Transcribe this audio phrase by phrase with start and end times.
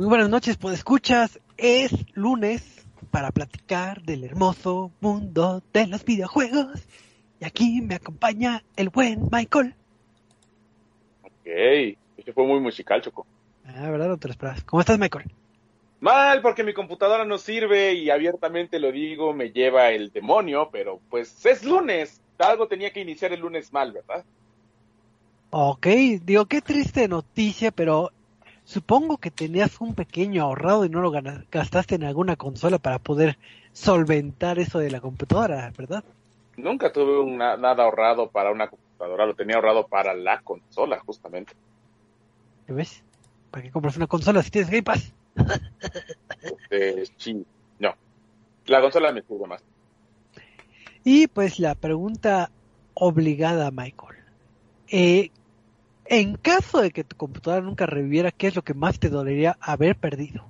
[0.00, 1.38] Muy buenas noches, pues escuchas.
[1.58, 6.88] Es lunes para platicar del hermoso mundo de los videojuegos.
[7.38, 9.74] Y aquí me acompaña el buen Michael.
[11.22, 11.46] Ok,
[12.16, 13.26] este fue muy musical, Choco.
[13.66, 14.08] Ah, ¿verdad?
[14.08, 14.64] No te lo esperas.
[14.64, 15.30] ¿Cómo estás, Michael?
[16.00, 20.98] Mal, porque mi computadora no sirve y abiertamente lo digo, me lleva el demonio, pero
[21.10, 22.22] pues es lunes.
[22.38, 24.24] Algo tenía que iniciar el lunes mal, ¿verdad?
[25.50, 25.86] Ok,
[26.22, 28.12] digo, qué triste noticia, pero
[28.70, 33.36] Supongo que tenías un pequeño ahorrado y no lo gastaste en alguna consola para poder
[33.72, 36.04] solventar eso de la computadora, ¿verdad?
[36.56, 41.52] Nunca tuve nada ahorrado para una computadora, lo tenía ahorrado para la consola, justamente.
[42.68, 43.02] ¿Qué ves?
[43.50, 45.12] ¿Para qué compras una consola si tienes Game Pass?
[46.40, 47.44] Este, sí,
[47.80, 47.92] no.
[48.66, 49.64] La consola me sirve más.
[51.02, 52.52] Y pues la pregunta
[52.94, 54.16] obligada, Michael.
[54.86, 55.32] Eh,
[56.10, 59.56] en caso de que tu computadora nunca reviviera, ¿qué es lo que más te dolería
[59.60, 60.44] haber perdido?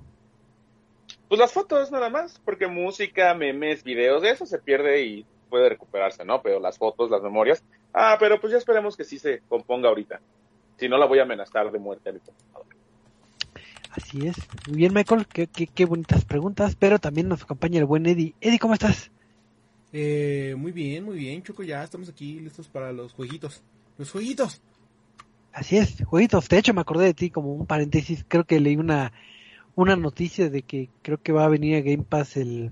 [1.29, 6.25] Pues las fotos nada más, porque música, memes, videos, eso se pierde y puede recuperarse,
[6.25, 6.41] ¿no?
[6.41, 7.63] Pero las fotos, las memorias,
[7.93, 10.19] ah, pero pues ya esperemos que sí se componga ahorita.
[10.77, 12.75] Si no, la voy a amenazar de muerte a mi computadora.
[13.91, 14.37] Así es.
[14.67, 18.33] Muy bien, Michael, qué, qué, bonitas preguntas, pero también nos acompaña el buen Eddie.
[18.41, 19.11] Eddie, ¿cómo estás?
[19.93, 23.61] Eh, muy bien, muy bien, Choco, ya estamos aquí listos para los jueguitos.
[23.99, 24.59] Los jueguitos.
[25.53, 26.47] Así es, jueguitos.
[26.47, 28.25] De hecho, me acordé de ti como un paréntesis.
[28.27, 29.11] Creo que leí una,
[29.75, 32.71] una noticia de que creo que va a venir a Game Pass el.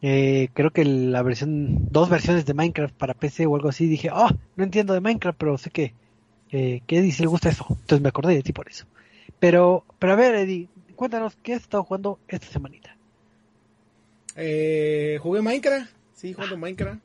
[0.00, 1.90] Eh, creo que la versión.
[1.90, 3.86] Dos versiones de Minecraft para PC o algo así.
[3.86, 5.94] Dije, oh, no entiendo de Minecraft, pero sé que.
[6.50, 7.66] Eh, que Eddie le gusta eso.
[7.68, 8.86] Entonces me acordé de ti por eso.
[9.40, 12.96] Pero, pero a ver, Eddie, cuéntanos, ¿qué has estado jugando esta semanita?
[14.36, 15.90] Eh, jugué Minecraft.
[16.14, 17.00] Sí, jugando Minecraft.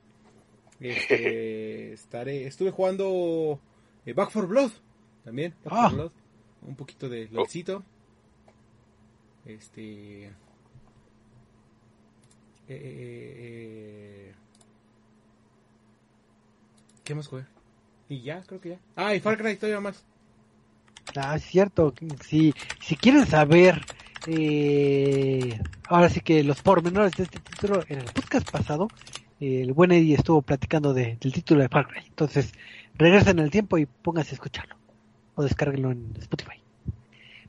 [0.79, 3.59] Este, estaré, estuve jugando
[4.05, 4.71] eh, Back for Blood,
[5.23, 5.53] también.
[5.63, 5.89] Back for ah.
[5.89, 6.11] Blood.
[6.61, 7.83] Un poquito de LOLcito.
[9.45, 10.31] Este.
[12.67, 14.33] Eh, eh,
[17.03, 17.45] ¿Qué más jugué?
[18.07, 18.79] Y ya, creo que ya.
[18.95, 20.05] Ah, y Far Cry todavía más.
[21.15, 21.93] Ah, es cierto.
[22.25, 23.81] Si, si quieren saber,
[24.27, 28.87] eh, ahora sí que los pormenores de este título, en el podcast pasado,
[29.39, 32.03] el buen Eddie estuvo platicando de, del título de Far Cry.
[32.07, 32.53] Entonces,
[32.95, 34.75] regresen en el tiempo y pónganse a escucharlo.
[35.35, 36.61] O descarguenlo en Spotify.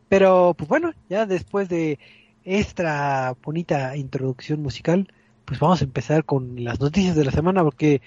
[0.09, 1.99] Pero, pues bueno, ya después de
[2.45, 5.09] esta bonita introducción musical,
[5.45, 8.01] pues vamos a empezar con las noticias de la semana porque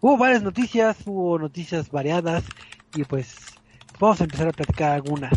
[0.00, 2.44] hubo varias noticias, hubo noticias variadas
[2.94, 3.36] y pues
[3.98, 5.32] vamos a empezar a platicar algunas.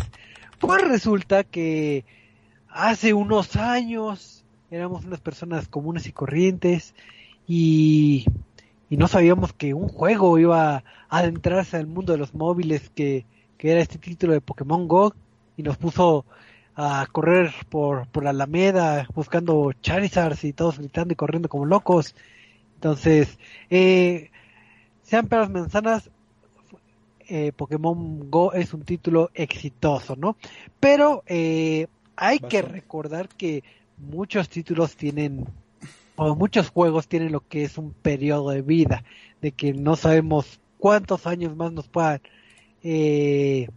[0.58, 2.04] Pues resulta que
[2.68, 6.94] hace unos años éramos unas personas comunes y corrientes
[7.46, 8.26] y
[8.90, 13.26] y no sabíamos que un juego iba a adentrarse al mundo de los móviles que,
[13.56, 15.14] que era este título de Pokémon Go
[15.56, 16.24] y nos puso
[16.74, 22.14] a correr por, por la Alameda buscando Charizards y todos gritando y corriendo como locos.
[22.76, 23.36] Entonces,
[23.68, 24.30] eh,
[25.02, 26.10] sean peras manzanas,
[27.28, 30.36] eh, Pokémon Go es un título exitoso, ¿no?
[30.78, 33.64] Pero eh, hay que recordar que
[33.98, 35.46] muchos títulos tienen
[36.18, 39.04] o muchos juegos tienen lo que es un periodo de vida,
[39.40, 42.20] de que no sabemos cuántos años más nos puedan
[42.82, 43.68] eh,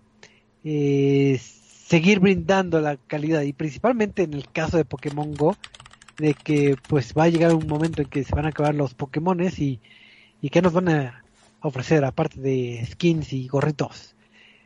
[0.64, 3.44] eh, seguir brindando la calidad.
[3.44, 5.56] Y principalmente en el caso de Pokémon Go
[6.18, 8.94] de que pues va a llegar un momento en que se van a acabar los
[8.96, 9.80] Pokémones y,
[10.42, 11.24] y que nos van a
[11.62, 14.16] ofrecer aparte de skins y gorritos.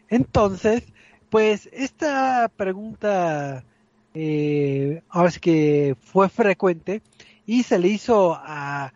[0.09, 0.83] Entonces
[1.29, 3.65] pues esta pregunta
[4.13, 7.01] eh, ahora sí que fue frecuente
[7.45, 8.93] y se le hizo a,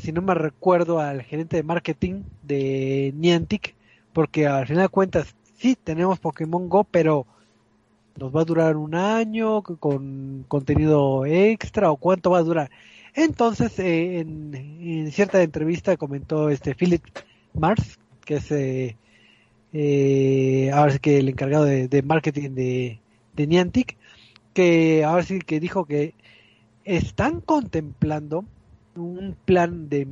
[0.00, 3.74] si no me recuerdo, al gerente de marketing de Niantic,
[4.12, 7.26] porque al final de cuentas sí tenemos Pokémon Go, pero
[8.16, 12.70] nos va a durar un año con contenido extra o cuánto va a durar.
[13.14, 17.02] Entonces, eh, en, cierta entrevista comentó este Philip
[17.54, 18.96] Mars, que es eh,
[19.72, 23.00] eh, ahora sí que el encargado de, marketing de,
[23.34, 23.96] de, Niantic,
[24.54, 26.14] que ahora sí que dijo que
[26.84, 28.44] están contemplando
[28.96, 30.06] un plan de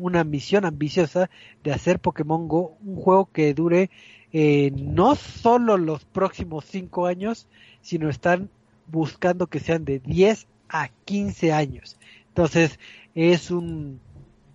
[0.00, 1.30] una misión ambiciosa
[1.64, 3.90] de hacer Pokémon Go un juego que dure
[4.32, 7.48] eh, no solo los próximos cinco años,
[7.82, 8.48] sino están
[8.86, 11.96] buscando que sean de 10 a 15 años.
[12.28, 12.78] Entonces
[13.14, 14.00] es un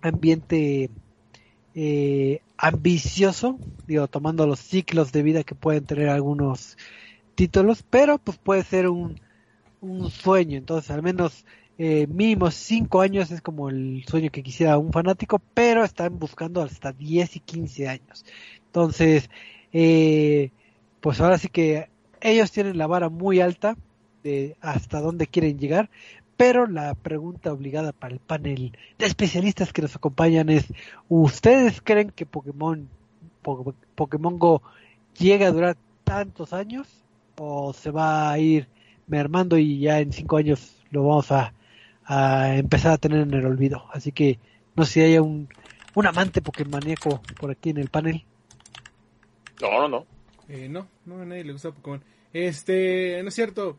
[0.00, 0.90] ambiente
[1.74, 6.78] eh, ambicioso, digo, tomando los ciclos de vida que pueden tener algunos
[7.34, 9.20] títulos, pero pues puede ser un,
[9.80, 10.58] un sueño.
[10.58, 11.44] Entonces al menos
[11.78, 16.62] eh, mínimo 5 años es como el sueño que quisiera un fanático, pero están buscando
[16.62, 18.24] hasta 10 y 15 años.
[18.66, 19.28] Entonces,
[19.72, 20.50] eh,
[21.00, 21.88] pues ahora sí que
[22.20, 23.76] ellos tienen la vara muy alta
[24.22, 25.90] de hasta dónde quieren llegar,
[26.36, 30.66] pero la pregunta obligada para el panel de especialistas que nos acompañan es,
[31.08, 32.88] ¿ustedes creen que Pokémon,
[33.94, 34.62] Pokémon Go
[35.18, 36.88] llega a durar tantos años
[37.38, 38.68] o se va a ir
[39.06, 41.52] mermando y ya en cinco años lo vamos a,
[42.04, 43.84] a empezar a tener en el olvido?
[43.92, 44.38] Así que
[44.74, 45.48] no sé si haya un,
[45.94, 48.24] un amante Pokémoníaco por aquí en el panel.
[49.60, 50.06] No, no, no.
[50.48, 52.02] Eh, no, no, a nadie le gusta Pokémon.
[52.32, 53.78] Este, no es cierto.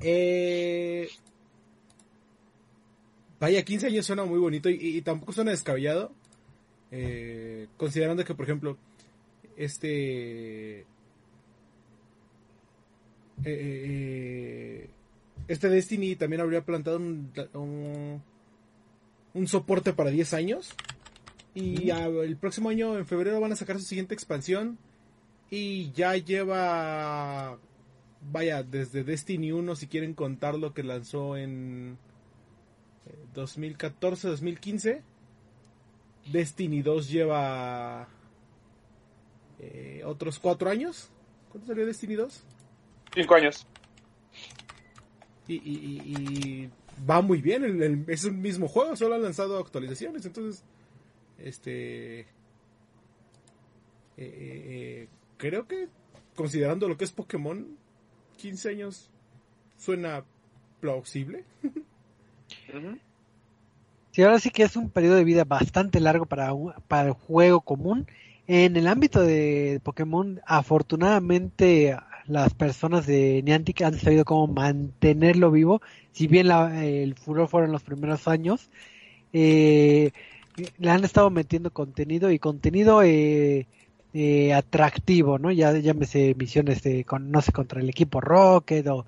[0.00, 1.08] Eh,
[3.38, 6.12] vaya, 15 años suena muy bonito y, tampoco suena descabellado.
[6.90, 8.78] Eh, considerando que, por ejemplo,
[9.56, 10.86] este.
[15.48, 18.22] Este Destiny también habría plantado un,
[19.34, 20.70] un, soporte para 10 años.
[21.54, 24.78] Y el próximo año, en febrero, van a sacar su siguiente expansión.
[25.50, 27.58] Y ya lleva
[28.20, 31.98] vaya, desde Destiny 1, si quieren contar lo que lanzó en
[33.34, 35.02] 2014, eh, 2015.
[36.32, 38.08] Destiny 2 lleva
[39.58, 41.10] eh, otros 4 años.
[41.50, 42.42] ¿Cuánto salió Destiny 2?
[43.14, 43.66] 5 años.
[45.48, 46.68] Y,
[47.08, 50.62] va muy bien, es el mismo juego, solo han lanzado actualizaciones, entonces,
[51.38, 52.26] este...
[54.16, 55.08] Eh,
[55.38, 55.88] creo que
[56.34, 57.66] considerando lo que es Pokémon,
[58.36, 59.10] 15 años
[59.78, 60.24] suena
[60.80, 61.44] plausible.
[64.12, 66.50] Sí, ahora sí que es un periodo de vida bastante largo para,
[66.88, 68.06] para el juego común.
[68.46, 71.96] En el ámbito de Pokémon, afortunadamente
[72.30, 75.82] las personas de Niantic han sabido cómo mantenerlo vivo.
[76.12, 78.70] Si bien el furor fueron los primeros años,
[79.32, 80.12] eh,
[80.78, 83.66] le han estado metiendo contenido y contenido eh,
[84.14, 85.50] eh, atractivo, ¿no?
[85.50, 89.06] Ya llámese misiones de, con, no sé, contra el equipo Rocket o,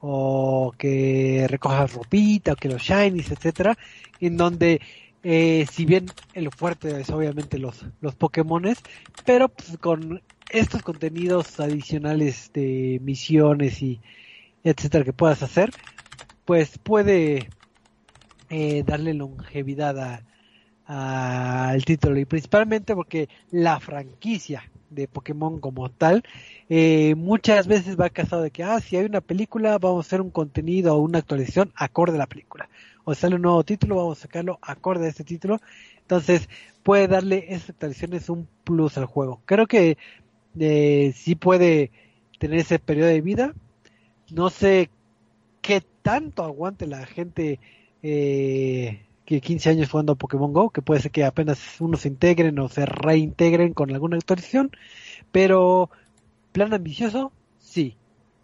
[0.00, 3.76] o que recojas ropita o que los shinies, etcétera,
[4.20, 4.80] en donde
[5.22, 8.78] eh, si bien el fuerte es obviamente los, los Pokémones,
[9.24, 14.00] pero pues, con estos contenidos adicionales de misiones y
[14.64, 15.70] etcétera que puedas hacer,
[16.44, 17.48] pues puede
[18.50, 20.22] eh, darle longevidad
[20.86, 22.18] al título.
[22.18, 26.22] Y principalmente porque la franquicia de Pokémon como tal
[26.68, 30.20] eh, muchas veces va casado de que ah si hay una película vamos a hacer
[30.20, 32.68] un contenido o una actualización acorde a la película.
[33.04, 35.58] O sale un nuevo título vamos a sacarlo acorde a este título.
[36.02, 36.48] Entonces
[36.82, 39.40] puede darle esas actualizaciones un plus al juego.
[39.46, 39.96] Creo que
[40.58, 41.90] eh, sí puede
[42.38, 43.54] tener ese periodo de vida
[44.32, 44.90] no sé
[45.60, 47.60] qué tanto aguante la gente
[48.02, 52.08] eh, que 15 años jugando a Pokémon Go, que puede ser que apenas unos se
[52.08, 54.72] integren o se reintegren con alguna actualización,
[55.30, 55.90] pero
[56.52, 57.96] plan ambicioso, sí,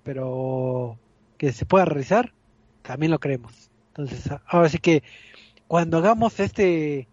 [0.04, 0.98] pero
[1.36, 2.32] que se pueda realizar,
[2.82, 3.70] también lo creemos.
[3.88, 5.02] Entonces, ahora sí que
[5.66, 7.08] cuando hagamos este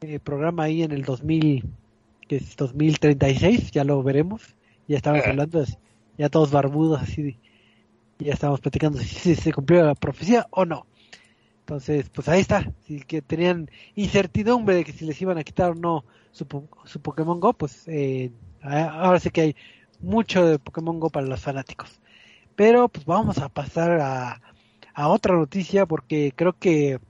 [0.00, 1.64] eh, programa ahí en el 2000,
[2.30, 4.54] que es 2036, ya lo veremos,
[4.86, 5.64] ya estamos hablando,
[6.16, 7.36] ya todos barbudos así,
[8.20, 10.86] ya estamos platicando si se cumplió la profecía o no.
[11.58, 12.72] Entonces, pues ahí está.
[12.86, 16.46] Si que tenían incertidumbre de que si les iban a quitar o no su,
[16.84, 18.30] su Pokémon Go, pues eh,
[18.62, 19.56] ahora sí que hay
[19.98, 22.00] mucho de Pokémon Go para los fanáticos.
[22.54, 24.40] Pero pues vamos a pasar a,
[24.94, 27.00] a otra noticia porque creo que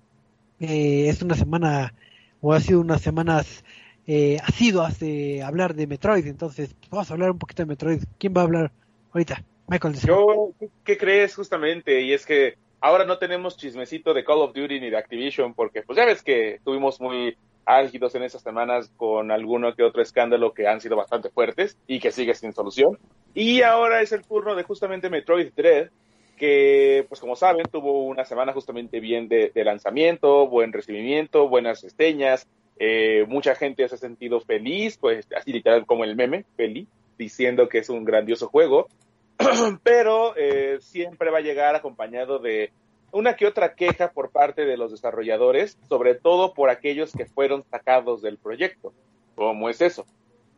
[0.61, 1.93] eh, es una semana
[2.41, 3.65] o ha sido unas semanas
[4.07, 6.26] eh, asiduas de hablar de Metroid.
[6.26, 8.02] Entonces, vamos a hablar un poquito de Metroid.
[8.19, 8.73] ¿Quién va a hablar
[9.12, 9.45] ahorita?
[9.69, 9.95] Michael.
[10.00, 10.52] Yo,
[10.85, 12.00] ¿qué crees justamente?
[12.02, 15.83] Y es que Ahora no tenemos chismecito de Call of Duty ni de Activision porque
[15.83, 20.54] pues ya ves que tuvimos muy álgidos en esas semanas con alguno que otro escándalo
[20.54, 22.99] que han sido bastante fuertes y que sigue sin solución.
[23.35, 25.90] Y ahora es el turno de justamente Metroid Dread,
[26.38, 32.49] que, pues como saben, tuvo una semana justamente bien de, lanzamiento, buen recibimiento, buenas esteñas,
[32.82, 37.68] eh, mucha gente se ha sentido feliz, pues así literal como el meme, feliz, diciendo
[37.68, 38.88] que es un grandioso juego,
[39.84, 42.72] pero eh, siempre va a llegar acompañado de
[43.12, 47.64] una que otra queja por parte de los desarrolladores, sobre todo por aquellos que fueron
[47.70, 48.94] sacados del proyecto.
[49.34, 50.06] ¿Cómo es eso?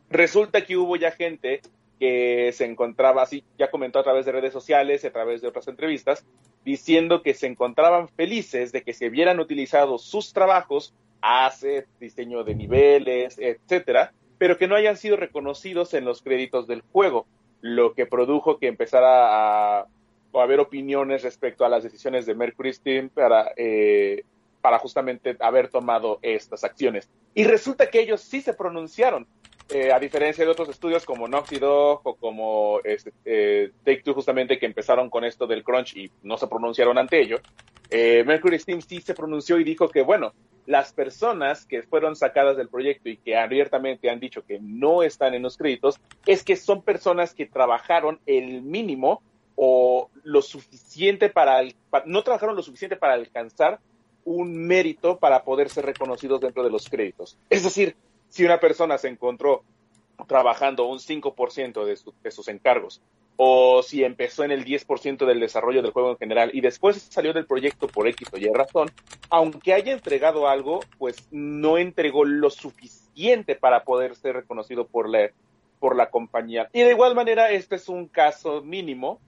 [0.09, 1.59] Resulta que hubo ya gente
[1.99, 5.49] que se encontraba así, ya comentó a través de redes sociales y a través de
[5.49, 6.25] otras entrevistas,
[6.63, 12.53] diciendo que se encontraban felices de que se hubieran utilizado sus trabajos, hace diseño de
[12.53, 17.25] niveles, etcétera, pero que no hayan sido reconocidos en los créditos del juego,
[17.61, 19.87] lo que produjo que empezara a,
[20.33, 24.23] haber opiniones respecto a las decisiones de Mercury Steam para, eh,
[24.61, 27.07] para justamente haber tomado estas acciones.
[27.35, 29.27] Y resulta que ellos sí se pronunciaron,
[29.69, 34.13] eh, a diferencia de otros estudios como Naughty Dog o como este, eh, Take Two
[34.13, 37.39] justamente que empezaron con esto del crunch y no se pronunciaron ante ello,
[37.89, 40.33] eh, Mercury Steam sí se pronunció y dijo que bueno,
[40.65, 45.33] las personas que fueron sacadas del proyecto y que abiertamente han dicho que no están
[45.33, 49.21] en los créditos es que son personas que trabajaron el mínimo
[49.55, 51.61] o lo suficiente para,
[52.05, 53.79] no trabajaron lo suficiente para alcanzar
[54.25, 57.37] un mérito para poder ser reconocidos dentro de los créditos.
[57.49, 57.95] Es decir,
[58.29, 59.63] si una persona se encontró
[60.27, 63.01] trabajando un 5% de, de sus encargos
[63.37, 67.33] o si empezó en el 10% del desarrollo del juego en general y después salió
[67.33, 68.91] del proyecto por X o Y razón,
[69.29, 75.31] aunque haya entregado algo, pues no entregó lo suficiente para poder ser reconocido por la,
[75.79, 76.69] por la compañía.
[76.73, 79.19] Y de igual manera, este es un caso mínimo,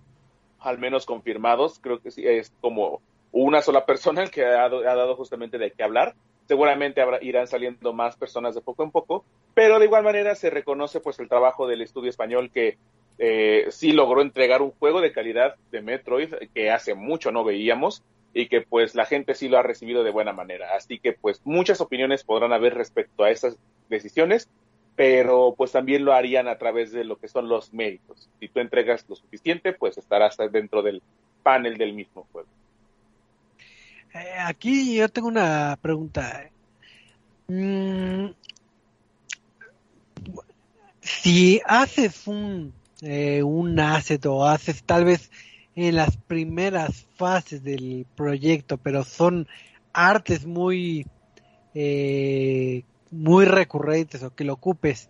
[0.60, 5.16] al menos confirmados, creo que sí, es como una sola persona que ha, ha dado
[5.16, 6.16] justamente de qué hablar,
[6.48, 10.50] seguramente habrá, irán saliendo más personas de poco en poco, pero de igual manera se
[10.50, 12.78] reconoce pues el trabajo del estudio español que
[13.18, 18.04] eh, sí logró entregar un juego de calidad de Metroid que hace mucho no veíamos
[18.34, 20.76] y que pues la gente sí lo ha recibido de buena manera.
[20.76, 23.58] Así que pues muchas opiniones podrán haber respecto a esas
[23.90, 24.50] decisiones,
[24.96, 28.30] pero pues también lo harían a través de lo que son los méritos.
[28.40, 31.02] Si tú entregas lo suficiente, pues estarás dentro del
[31.44, 32.50] panel del mismo juego.
[34.14, 36.50] Eh, aquí yo tengo una pregunta.
[37.48, 38.28] Mm,
[41.02, 42.74] si haces un,
[43.06, 45.32] eh, un asset o haces tal vez
[45.76, 49.48] en las primeras fases del proyecto, pero son
[49.94, 51.06] artes muy,
[51.74, 55.10] eh, muy recurrentes o que lo ocupes,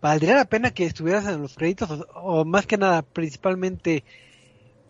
[0.00, 4.04] ¿valdría la pena que estuvieras en los créditos o más que nada principalmente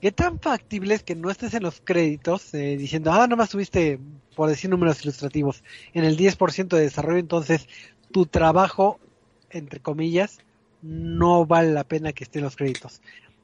[0.01, 3.99] ¿Qué tan factible es que no estés en los créditos eh, diciendo, ah, nomás tuviste,
[4.35, 5.65] por decir números ilustrativos,
[5.95, 7.67] en el 10% de desarrollo, entonces
[8.13, 9.01] tu trabajo,
[9.49, 10.39] entre comillas,
[10.87, 13.01] no vale la pena que esté en los créditos?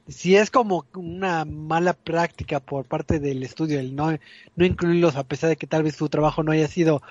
[0.08, 4.10] Si es como una mala práctica por parte del estudio el no,
[4.56, 7.02] no incluirlos a pesar de que tal vez su trabajo no haya sido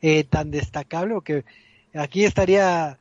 [0.00, 1.44] eh, tan destacable, o que
[1.94, 2.98] aquí estaría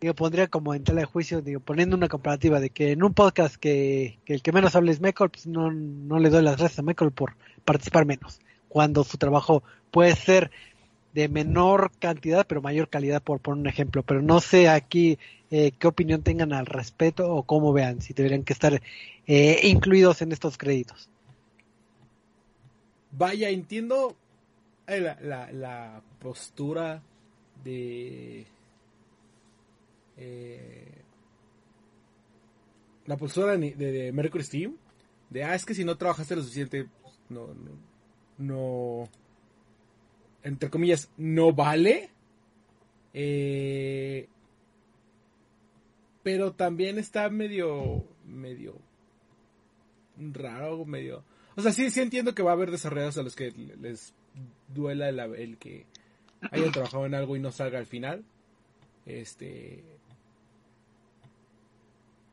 [0.00, 3.14] yo pondría como en tela de juicio, digo, poniendo una comparativa de que en un
[3.14, 6.78] podcast que, el que menos hable es Michael, pues no, no le doy las gracias
[6.78, 10.50] a Michael por participar menos, cuando su trabajo puede ser
[11.14, 15.18] de menor cantidad pero mayor calidad por poner un ejemplo, pero no sé aquí
[15.50, 18.80] eh, qué opinión tengan al respecto o cómo vean si deberían que estar
[19.26, 21.08] eh, incluidos en estos créditos.
[23.12, 24.16] Vaya, entiendo
[24.86, 27.02] eh, la, postura
[27.64, 28.46] de
[33.06, 34.76] la postura de, Mercury Steam,
[35.30, 36.86] de, ah, es que si no trabajaste lo suficiente,
[37.28, 37.72] no, no,
[38.38, 39.08] no
[40.46, 42.10] entre comillas, no vale.
[43.12, 44.28] Eh,
[46.26, 48.74] pero también está medio, medio
[50.16, 51.22] raro, medio...
[51.54, 54.12] O sea, sí, sí entiendo que va a haber desarrolladores a los que les
[54.66, 55.86] duela el, el que
[56.50, 58.24] hayan trabajado en algo y no salga al final.
[59.04, 59.84] Este,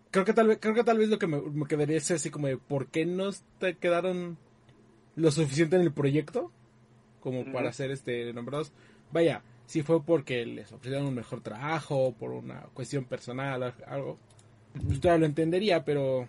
[0.09, 2.47] creo que tal vez, creo que tal vez lo que me, quedaría es así como
[2.47, 4.39] de por qué no te quedaron
[5.15, 6.51] lo suficiente en el proyecto
[7.19, 8.73] como para ser este nombrados.
[9.11, 14.17] Vaya, si fue porque les ofrecieron un mejor trabajo, por una cuestión personal, algo,
[14.85, 16.27] pues todavía lo entendería, pero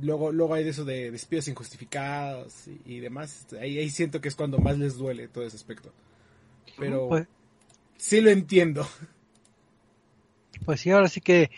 [0.00, 3.46] luego, luego hay de eso de despidos injustificados y, demás.
[3.60, 5.92] Ahí, ahí, siento que es cuando más les duele todo ese aspecto.
[6.78, 7.26] Pero pues,
[7.96, 8.86] sí lo entiendo.
[10.64, 11.50] Pues sí, ahora sí que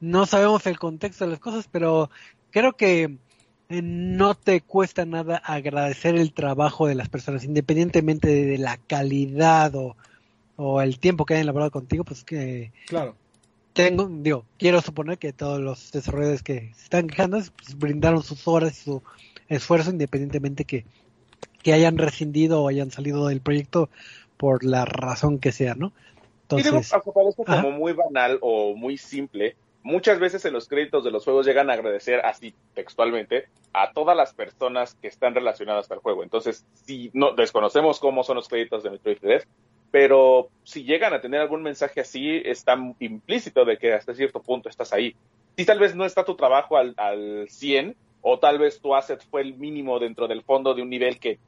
[0.00, 2.10] no sabemos el contexto de las cosas, pero
[2.50, 3.18] creo que
[3.68, 9.96] no te cuesta nada agradecer el trabajo de las personas, independientemente de la calidad o,
[10.56, 13.16] o el tiempo que hayan elaborado contigo, pues que Claro.
[13.72, 18.46] tengo, digo, quiero suponer que todos los desarrolladores que se están quejando pues, brindaron sus
[18.48, 19.02] horas y su
[19.48, 20.84] esfuerzo independientemente que,
[21.62, 23.90] que hayan rescindido o hayan salido del proyecto
[24.36, 25.92] por la razón que sea, ¿no?
[26.56, 27.62] y digo, Entonces, aunque parezca Ajá.
[27.62, 29.56] como muy banal o muy simple,
[29.86, 34.16] muchas veces en los créditos de los juegos llegan a agradecer así textualmente a todas
[34.16, 36.24] las personas que están relacionadas al juego.
[36.24, 39.46] Entonces, si no desconocemos cómo son los créditos de Metroid 3,
[39.92, 44.68] pero si llegan a tener algún mensaje así, está implícito de que hasta cierto punto
[44.68, 45.14] estás ahí.
[45.56, 49.22] Si tal vez no está tu trabajo al, al 100, o tal vez tu asset
[49.30, 51.38] fue el mínimo dentro del fondo de un nivel que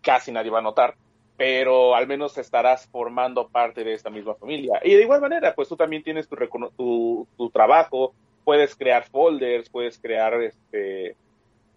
[0.00, 0.94] casi nadie va a notar,
[1.40, 4.78] pero al menos estarás formando parte de esta misma familia.
[4.84, 6.36] Y de igual manera, pues tú también tienes tu,
[6.76, 8.12] tu, tu trabajo,
[8.44, 11.16] puedes crear folders, puedes crear este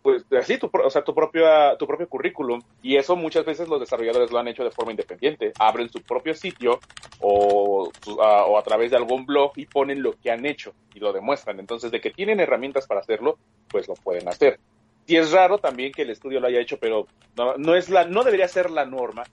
[0.01, 2.61] pues así tu, o sea, tu propia tu propio currículum.
[2.81, 5.53] Y eso muchas veces los desarrolladores lo han hecho de forma independiente.
[5.57, 6.81] Abren su propio sitio
[7.21, 11.13] o, o a través de algún blog y ponen lo que han hecho y lo
[11.13, 11.61] demuestran.
[11.61, 13.37] Entonces de que tienen herramientas para hacerlo
[13.69, 14.59] pues lo pueden hacer
[15.05, 18.05] y es raro también que el estudio lo haya hecho pero no, no es la
[18.05, 19.23] no debería ser la norma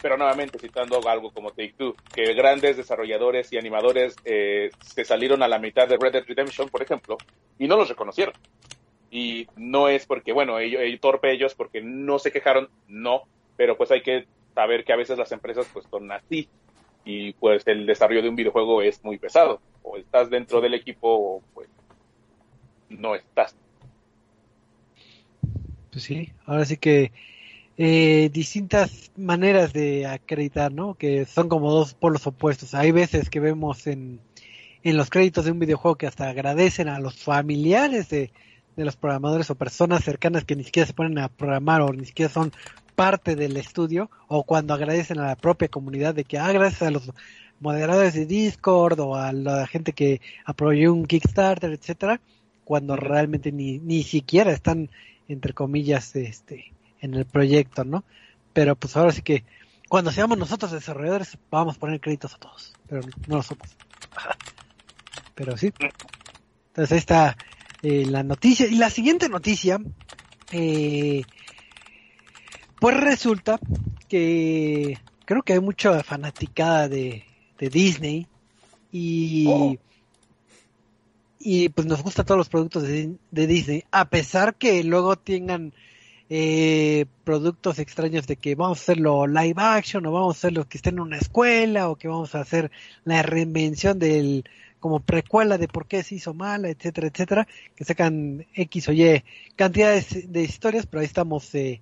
[0.00, 5.42] pero nuevamente citando algo como Take Two, que grandes desarrolladores y animadores eh, se salieron
[5.42, 7.18] a la mitad de Red Dead Redemption, por ejemplo,
[7.58, 8.34] y no los reconocieron.
[9.10, 13.22] Y no es porque, bueno, ellos, ellos torpe ellos porque no se quejaron, no,
[13.56, 16.48] pero pues hay que saber que a veces las empresas pues son así
[17.04, 19.60] y pues el desarrollo de un videojuego es muy pesado.
[19.82, 21.68] O estás dentro del equipo o pues
[22.90, 23.56] no estás.
[25.98, 27.10] Pues sí, ahora sí que
[27.76, 30.94] eh, distintas maneras de acreditar, ¿no?
[30.94, 32.72] Que son como dos polos opuestos.
[32.72, 34.20] Hay veces que vemos en,
[34.84, 38.30] en los créditos de un videojuego que hasta agradecen a los familiares de,
[38.76, 42.04] de los programadores o personas cercanas que ni siquiera se ponen a programar o ni
[42.04, 42.52] siquiera son
[42.94, 46.92] parte del estudio o cuando agradecen a la propia comunidad de que ah, gracias a
[46.92, 47.10] los
[47.58, 52.20] moderadores de Discord o a la gente que apoyó un Kickstarter, etcétera,
[52.62, 54.90] cuando realmente ni, ni siquiera están
[55.28, 58.04] entre comillas este en el proyecto, ¿no?
[58.52, 59.44] Pero pues ahora sí que
[59.88, 63.68] cuando seamos nosotros desarrolladores vamos a poner créditos a todos, pero no lo somos.
[65.34, 65.72] Pero sí.
[66.68, 67.36] Entonces ahí está
[67.82, 68.66] eh, la noticia.
[68.66, 69.78] Y la siguiente noticia,
[70.50, 71.22] eh,
[72.80, 73.60] pues resulta
[74.08, 77.24] que creo que hay mucha fanaticada de,
[77.56, 78.26] de Disney
[78.90, 79.76] y, Oh.
[81.38, 85.72] Y pues nos gustan todos los productos de, Disney, a pesar que luego tengan
[86.30, 90.78] eh, productos extraños de que vamos a hacerlo live action o vamos a hacerlo que
[90.78, 92.70] esté en una escuela o que vamos a hacer
[93.04, 94.44] la reinvención del
[94.80, 99.24] como precuela de por qué se hizo mala, etcétera, etcétera, que sacan X o Y
[99.56, 101.80] cantidades de historias, pero ahí estamos eh,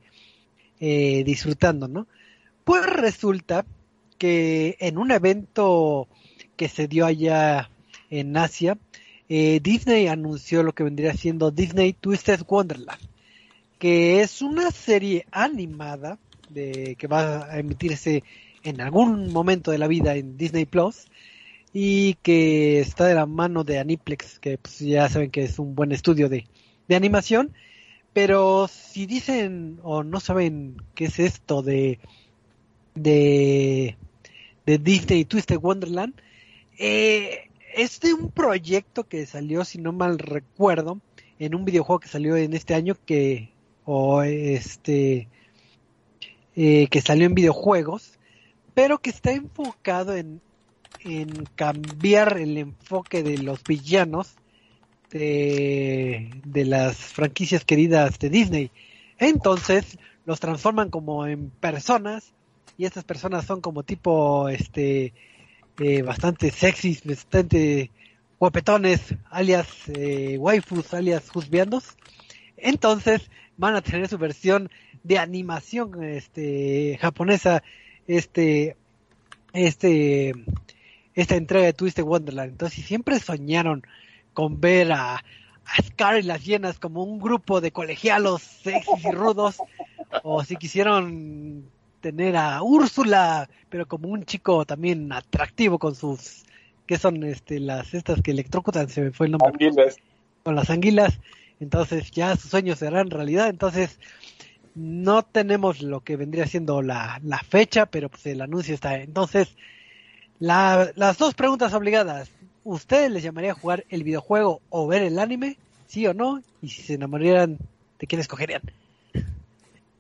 [0.81, 2.07] eh, disfrutando, ¿no?
[2.65, 3.67] Pues resulta
[4.19, 6.09] que en un evento
[6.57, 7.71] que se dio allá
[8.11, 8.79] en Asia,
[9.29, 13.01] eh, Disney anunció lo que vendría siendo Disney Twisted Wonderland,
[13.79, 18.23] que es una serie animada de que va a emitirse
[18.63, 21.07] en algún momento de la vida en Disney Plus
[21.73, 25.75] y que está de la mano de Aniplex, que pues ya saben que es un
[25.75, 26.47] buen estudio de,
[26.89, 27.53] de animación,
[28.13, 31.99] pero si dicen o no saben qué es esto de
[32.97, 33.97] de,
[34.65, 36.15] de Disney Twisted Wonderland,
[36.79, 37.46] eh,
[37.77, 40.99] es de un proyecto que salió, si no mal recuerdo,
[41.39, 43.53] en un videojuego que salió en este año que
[44.25, 45.29] este
[46.57, 48.19] eh, que salió en videojuegos,
[48.75, 50.41] pero que está enfocado en,
[51.05, 54.35] en cambiar el enfoque de los villanos
[55.11, 58.71] de, de las franquicias queridas de Disney.
[59.19, 62.33] Entonces los transforman como en personas
[62.79, 65.13] y estas personas son como tipo este
[65.79, 67.91] eh, bastante sexys, bastante
[68.39, 71.97] guapetones, alias eh, waifus, alias husbandos.
[72.57, 74.71] Entonces van a tener su versión
[75.03, 77.63] de animación este japonesa
[78.07, 78.77] este
[79.53, 80.33] este
[81.15, 82.53] esta entrega de Twisted Wonderland.
[82.53, 83.83] Entonces, si siempre soñaron
[84.35, 89.11] con ver a, a Scar y las llenas como un grupo de colegialos sexys y
[89.11, 89.57] rudos,
[90.23, 91.71] o si quisieron
[92.07, 96.45] tener a Úrsula, pero como un chico también atractivo con sus
[96.87, 99.97] que son este las estas que electrocutan, se me fue el nombre Anguilas.
[100.45, 101.19] con las anguilas,
[101.59, 103.99] entonces ya sus sueños serán realidad, entonces
[104.77, 108.95] no tenemos lo que vendría siendo la, la fecha, pero pues el anuncio está.
[109.01, 109.57] Entonces,
[110.39, 112.31] la- las dos preguntas obligadas,
[112.63, 115.59] ¿ustedes les llamaría a jugar el videojuego o ver el anime?
[115.89, 116.41] ¿Sí o no?
[116.63, 117.59] Y si se enamorarían
[117.99, 118.63] ¿De quién escogerían?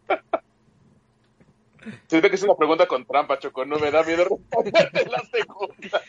[2.07, 3.65] Siento que es una pregunta con trampa, Choco.
[3.65, 6.01] No me da miedo responderte la segunda.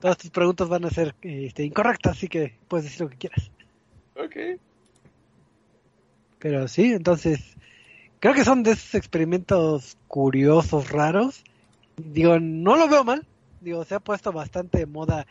[0.00, 3.50] Todas tus preguntas van a ser este, incorrectas, así que puedes decir lo que quieras.
[4.16, 4.60] Ok.
[6.38, 7.56] Pero sí, entonces,
[8.20, 11.42] creo que son de esos experimentos curiosos, raros.
[11.96, 13.26] Digo, no lo veo mal.
[13.60, 15.26] Digo, se ha puesto bastante de moda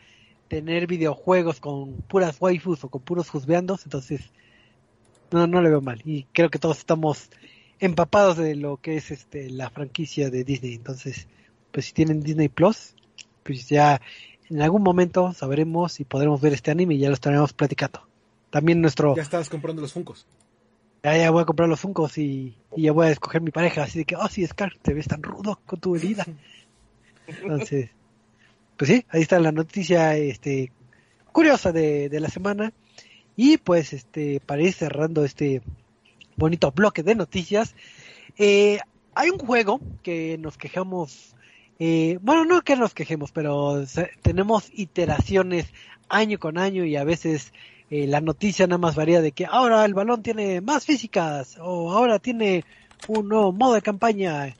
[0.48, 4.30] tener videojuegos con puras waifus o con puros juzbeandos, entonces
[5.30, 6.00] no, no le veo mal.
[6.04, 7.30] Y creo que todos estamos
[7.80, 10.74] empapados de lo que es este la franquicia de Disney.
[10.74, 11.28] Entonces,
[11.72, 12.94] pues si tienen Disney Plus,
[13.42, 14.00] pues ya
[14.50, 18.02] en algún momento sabremos si podremos ver este anime y ya lo estaremos platicando.
[18.50, 19.14] También nuestro...
[19.14, 20.26] Ya estabas comprando los Funcos.
[21.02, 23.82] Ya, ya voy a comprar los Funcos y, y ya voy a escoger mi pareja.
[23.82, 26.26] Así de que, oh sí, Scar, te ves tan rudo con tu herida.
[27.26, 27.90] Entonces,
[28.76, 30.72] pues sí, ahí está la noticia este
[31.32, 32.72] curiosa de, de la semana.
[33.36, 35.62] Y pues este, para ir cerrando este
[36.38, 37.74] bonito bloque de noticias,
[38.38, 38.78] eh,
[39.14, 41.34] hay un juego que nos quejamos,
[41.78, 43.84] eh, bueno, no que nos quejemos, pero
[44.22, 45.66] tenemos iteraciones
[46.08, 47.52] año con año y a veces
[47.90, 51.92] eh, la noticia nada más varía de que ahora el balón tiene más físicas o
[51.92, 52.64] ahora tiene
[53.08, 54.54] un nuevo modo de campaña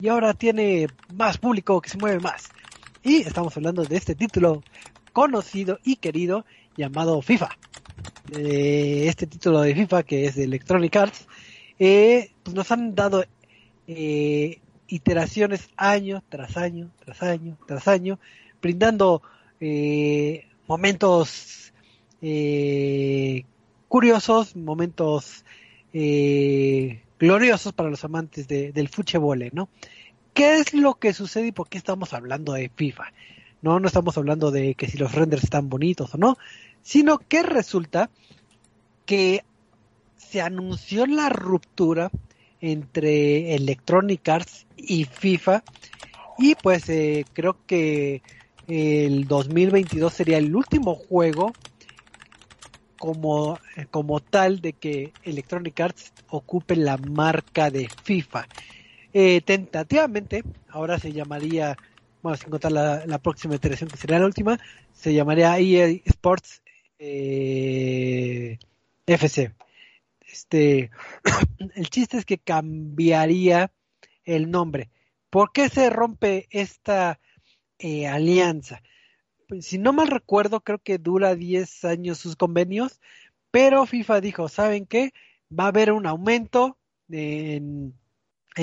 [0.00, 2.48] y ahora tiene más público que se mueve más.
[3.02, 4.62] Y estamos hablando de este título
[5.12, 6.44] conocido y querido
[6.76, 7.50] llamado FIFA.
[8.32, 11.26] Eh, este título de FIFA que es de Electronic Arts,
[11.78, 13.24] eh, pues nos han dado
[13.86, 18.18] eh, iteraciones año tras año, tras año, tras año,
[18.60, 19.22] brindando
[19.60, 21.72] eh, momentos
[22.20, 23.44] eh,
[23.88, 25.44] curiosos, momentos
[25.92, 29.68] eh, gloriosos para los amantes de- del fuchebole, ¿no?
[30.34, 33.04] ¿Qué es lo que sucede y por qué estamos hablando de FIFA?
[33.60, 36.36] No, no estamos hablando de que si los renders están bonitos o no,
[36.88, 38.08] sino que resulta
[39.04, 39.44] que
[40.16, 42.10] se anunció la ruptura
[42.62, 45.62] entre Electronic Arts y FIFA
[46.38, 48.22] y pues eh, creo que
[48.68, 51.52] el 2022 sería el último juego
[52.98, 53.58] como,
[53.90, 58.48] como tal de que Electronic Arts ocupe la marca de FIFA.
[59.12, 61.76] Eh, tentativamente, ahora se llamaría,
[62.22, 64.58] bueno, sin contar la, la próxima iteración que sería la última,
[64.94, 66.62] se llamaría EA Sports
[66.98, 68.58] eh,
[69.06, 69.54] FC.
[70.20, 70.90] Este,
[71.74, 73.72] el chiste es que cambiaría
[74.24, 74.90] el nombre.
[75.30, 77.20] ¿Por qué se rompe esta
[77.78, 78.82] eh, alianza?
[79.48, 83.00] Pues, si no mal recuerdo, creo que dura 10 años sus convenios,
[83.50, 85.12] pero FIFA dijo, ¿saben qué?
[85.56, 86.78] Va a haber un aumento
[87.10, 87.94] en,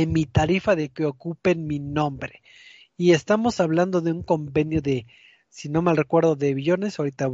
[0.07, 2.41] mi tarifa de que ocupen mi nombre.
[2.97, 5.07] Y estamos hablando de un convenio de,
[5.49, 6.99] si no mal recuerdo, de billones.
[6.99, 7.29] Ahorita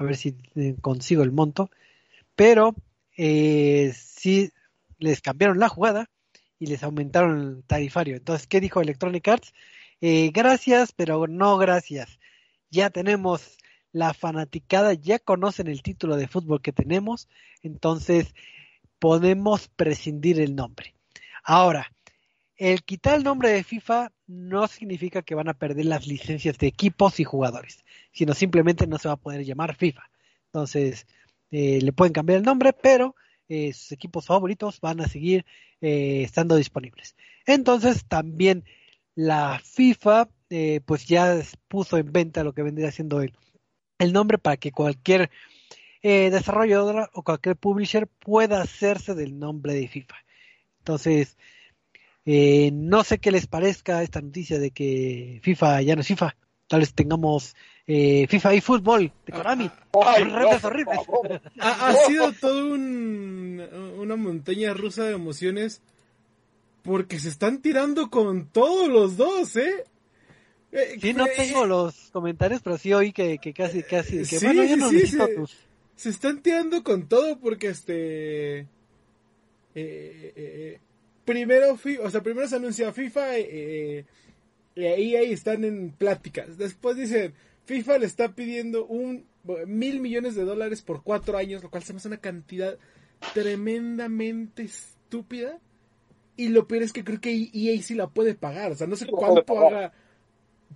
[0.00, 1.70] a ver si eh, consigo el monto.
[2.34, 2.74] Pero
[3.16, 4.50] eh, sí
[4.98, 6.10] les cambiaron la jugada
[6.58, 8.16] y les aumentaron el tarifario.
[8.16, 9.52] Entonces, ¿qué dijo Electronic Arts?
[10.00, 12.18] Eh, gracias, pero no gracias.
[12.70, 13.58] Ya tenemos
[13.92, 17.28] la fanaticada, ya conocen el título de fútbol que tenemos,
[17.62, 18.34] entonces
[18.98, 20.94] podemos prescindir el nombre.
[21.42, 21.92] Ahora,
[22.56, 26.68] el quitar el nombre de FIFA no significa que van a perder las licencias de
[26.68, 30.08] equipos y jugadores, sino simplemente no se va a poder llamar FIFA.
[30.46, 31.06] Entonces,
[31.50, 33.16] eh, le pueden cambiar el nombre, pero
[33.48, 35.44] eh, sus equipos favoritos van a seguir
[35.80, 37.16] eh, estando disponibles.
[37.44, 38.64] Entonces, también
[39.16, 43.34] la FIFA, eh, pues ya puso en venta lo que vendría siendo el,
[43.98, 45.30] el nombre para que cualquier
[46.02, 50.14] eh, desarrolladora o cualquier publisher pueda hacerse del nombre de FIFA.
[50.78, 51.36] Entonces,
[52.32, 56.36] eh, no sé qué les parezca esta noticia de que FIFA ya no es FIFA.
[56.68, 57.56] Tal vez tengamos
[57.88, 59.68] eh, FIFA y fútbol de Konami.
[59.92, 60.98] Son no, horribles.
[61.58, 63.60] Ha, ha sido todo un,
[63.98, 65.82] una montaña rusa de emociones
[66.84, 69.84] porque se están tirando con todos los dos, ¿eh?
[70.70, 74.24] Eh, Sí, no eh, tengo los comentarios, pero sí oí que, que casi, casi, que
[74.24, 75.34] Sí, bueno, yo sí, no sí, necesito sí.
[75.34, 75.56] tus...
[75.96, 78.60] Se están tirando con todo porque este...
[78.60, 78.68] eh,
[79.74, 80.80] eh, eh,
[81.24, 84.04] primero, o sea, primero se anuncia FIFA eh,
[84.74, 86.56] y ahí, ahí están en pláticas.
[86.56, 89.26] Después dicen, FIFA le está pidiendo un
[89.66, 92.78] mil millones de dólares por cuatro años, lo cual se me hace una cantidad
[93.34, 95.58] tremendamente estúpida.
[96.36, 98.72] Y lo peor es que creo que EA sí la puede pagar.
[98.72, 99.92] O sea, no sé cuánto haga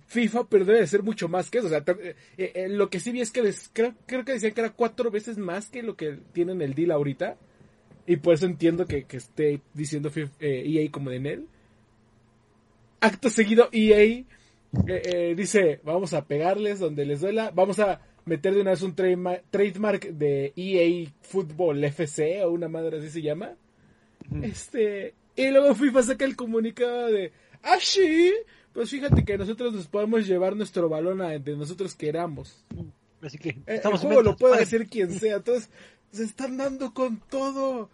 [0.07, 1.67] FIFA, pero debe de ser mucho más que eso.
[1.67, 4.61] O sea, eh, eh, lo que sí vi es que creo, creo que decían que
[4.61, 7.37] era cuatro veces más que lo que tienen el deal ahorita.
[8.07, 11.47] Y por eso entiendo que, que esté diciendo FIFA, eh, EA como de en él.
[13.01, 14.23] Acto seguido, EA
[14.87, 18.81] eh, eh, dice, vamos a pegarles donde les duela, vamos a meter de una vez
[18.81, 23.55] un trademark, trademark de EA Football FC o una madre así se llama.
[24.41, 27.31] Este, y luego FIFA saca el comunicado de,
[27.63, 28.33] ah, sí,
[28.73, 32.65] pues fíjate que nosotros nos podemos llevar nuestro balón a donde nosotros queramos.
[33.21, 35.37] Así que el juego lo puede hacer quien sea.
[35.37, 35.69] Entonces,
[36.15, 37.89] se están dando con todo.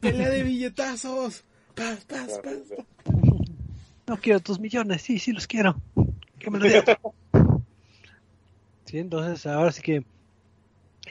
[0.00, 1.44] Pelea de billetazos.
[1.74, 2.56] Paz, paz, paz.
[4.06, 5.80] No quiero tus millones, sí, sí los quiero.
[6.38, 6.84] Que me los den.
[8.84, 10.04] Sí, entonces ahora sí que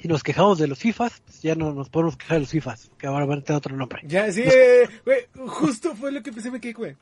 [0.01, 2.91] si nos quejamos de los FIFAs, pues ya no nos podemos quejar de los FIFAs,
[2.97, 4.01] que ahora van a tener otro nombre.
[4.05, 6.95] Ya, sí, eh, güey, justo fue lo que pensé, me quedé, güey.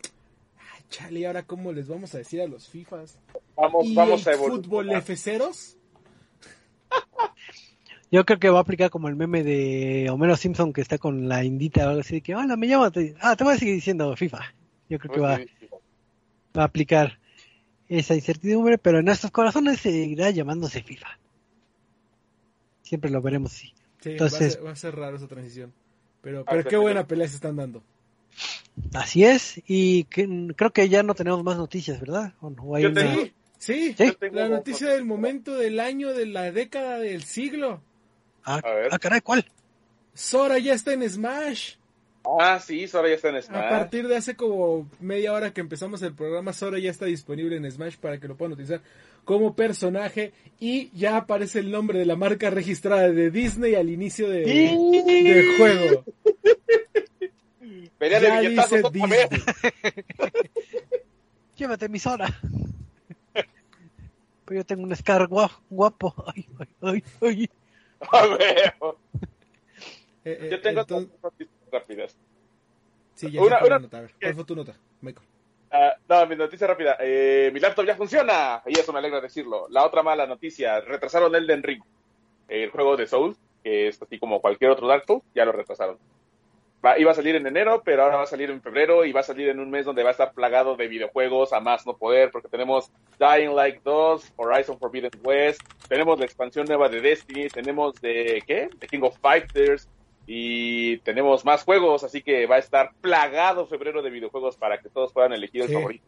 [0.57, 3.17] Ah, chale, ahora cómo les vamos a decir a los FIFAs?
[3.55, 4.63] Vamos, vamos a evolucionar.
[4.63, 5.75] ¿Fútbol F0?
[8.13, 11.27] Yo creo que va a aplicar como el meme de Homero Simpson que está con
[11.27, 12.83] la indita o algo así de que, hola, me llamo,
[13.21, 14.53] ah, te voy a seguir diciendo FIFA.
[14.87, 15.39] Yo creo que va,
[16.53, 17.17] a aplicar
[17.89, 21.07] esa incertidumbre, pero en nuestros corazones seguirá llamándose FIFA.
[22.83, 23.73] Siempre lo veremos así.
[24.01, 25.73] Sí, Entonces- va, a ser, va a ser raro esa transición.
[26.21, 27.81] Pero, pero Ah, qué buena pelea se están dando.
[28.93, 32.35] Así es, y que- creo que ya no tenemos más noticias, ¿verdad?
[32.41, 32.61] ¿O no?
[32.61, 33.95] ¿O hay Yo una- Sí,
[34.33, 37.81] la noticia del momento, del año, de la década, del siglo.
[38.45, 38.89] Ah, A ver.
[38.91, 39.45] ah, caray, ¿cuál?
[40.13, 41.75] Sora ya está en Smash.
[42.39, 43.69] Ah, sí, Sora ya está en A Smash.
[43.69, 47.69] partir de hace como media hora que empezamos el programa, Sora ya está disponible en
[47.69, 48.81] Smash para que lo puedan utilizar
[49.25, 54.29] como personaje y ya aparece el nombre de la marca registrada de Disney al inicio
[54.29, 56.03] de, del juego.
[57.97, 58.81] Pelea Ya de dice.
[58.81, 58.93] Pues
[61.57, 62.27] Llévate mi Sora.
[63.33, 66.13] Pero yo tengo un Scar gua- guapo.
[66.35, 67.49] Ay, ay, ay, ay.
[70.25, 72.15] Eh, eh, Yo tengo entonces- dos noticias rápidas.
[73.13, 73.97] sí, ya una- una- nota.
[73.97, 75.27] A ver, ¿cuál fue tu nota, Michael?
[75.69, 76.95] Ah, no, mi noticia rápida.
[77.01, 78.61] Eh, mi laptop ya funciona.
[78.65, 79.67] Y eso me alegra decirlo.
[79.69, 80.79] La otra mala noticia.
[80.81, 81.81] Retrasaron Elden Ring.
[82.47, 85.97] El juego de Souls, que es así como cualquier otro Dark Souls, ya lo retrasaron.
[86.85, 89.21] Va- iba a salir en enero, pero ahora va a salir en febrero y va
[89.21, 91.95] a salir en un mes donde va a estar plagado de videojuegos a más no
[91.95, 97.47] poder, porque tenemos Dying Light 2, Horizon Forbidden West, tenemos la expansión nueva de Destiny,
[97.47, 98.69] tenemos de, ¿qué?
[98.79, 99.87] The King of Fighters,
[100.27, 104.89] y tenemos más juegos, así que va a estar plagado febrero de videojuegos para que
[104.89, 105.73] todos puedan elegir el Sí.
[105.73, 106.03] favorito.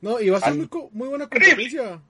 [0.00, 0.68] No, y va a ser muy,
[1.08, 2.00] buena competencia.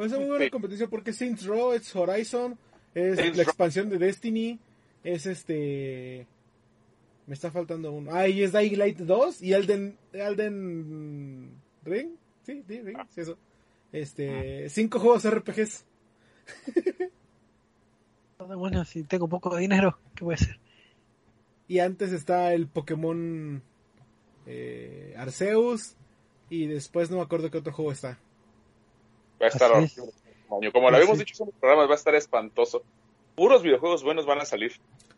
[0.00, 0.50] Va a ser muy buena Sí.
[0.50, 2.58] competencia porque es Saints Row, es Horizon,
[2.94, 3.50] es Saints la Row.
[3.50, 4.58] expansión de Destiny,
[5.02, 6.26] es este...
[7.26, 8.10] Me está faltando uno.
[8.12, 11.50] Ah, y es Dying Light 2 y Elden, Elden
[11.84, 12.10] Ring.
[12.42, 13.38] Sí, sí, Ring, sí, eso.
[13.92, 15.84] Este, cinco juegos RPGs.
[18.38, 20.58] Bueno, si tengo poco dinero, ¿qué voy a hacer?
[21.66, 23.62] Y antes está el Pokémon
[24.46, 25.96] eh, Arceus.
[26.50, 28.18] Y después no me acuerdo qué otro juego está.
[29.40, 29.96] Va a estar es.
[30.48, 32.82] Como lo habíamos dicho en los programas, va a estar espantoso.
[33.34, 34.72] Puros videojuegos buenos van a salir.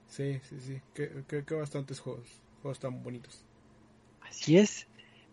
[0.08, 0.80] Sí, sí, sí.
[0.94, 2.26] Que, que, que bastantes juegos.
[2.62, 3.42] Juegos tan bonitos.
[4.28, 4.86] Así es.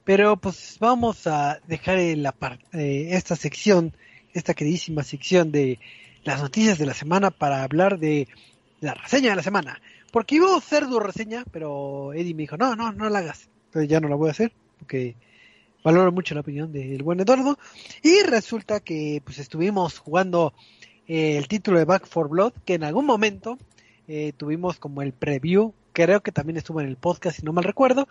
[0.03, 2.35] Pero pues vamos a dejar en la
[2.73, 3.95] eh, esta sección,
[4.33, 5.79] esta queridísima sección de
[6.23, 8.27] las noticias de la semana para hablar de
[8.81, 9.81] la reseña de la semana.
[10.11, 13.49] Porque iba a hacer tu reseña, pero Eddie me dijo, no, no, no la hagas.
[13.67, 15.15] Entonces ya no la voy a hacer, porque
[15.83, 17.57] valoro mucho la opinión del buen Eduardo.
[18.01, 20.53] Y resulta que pues estuvimos jugando
[21.07, 23.57] eh, el título de Back for Blood, que en algún momento
[24.07, 27.63] eh, tuvimos como el preview, creo que también estuvo en el podcast, si no mal
[27.63, 28.07] recuerdo.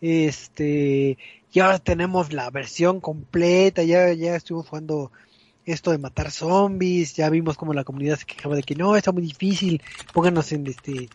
[0.00, 1.18] Este,
[1.52, 5.12] y ahora tenemos la versión completa, ya, ya estuvimos jugando
[5.66, 9.12] esto de matar zombies, ya vimos como la comunidad se quejaba de que no, está
[9.12, 11.08] muy difícil, pónganos en este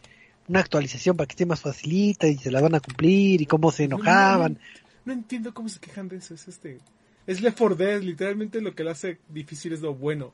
[0.47, 3.71] una actualización para que esté más facilita y se la van a cumplir y cómo
[3.71, 4.59] se enojaban.
[5.03, 6.33] No entiendo cómo se quejan de eso.
[6.33, 6.79] Es este.
[7.27, 8.01] Es Left 4 Dead.
[8.01, 10.33] Literalmente lo que lo hace difícil es lo bueno.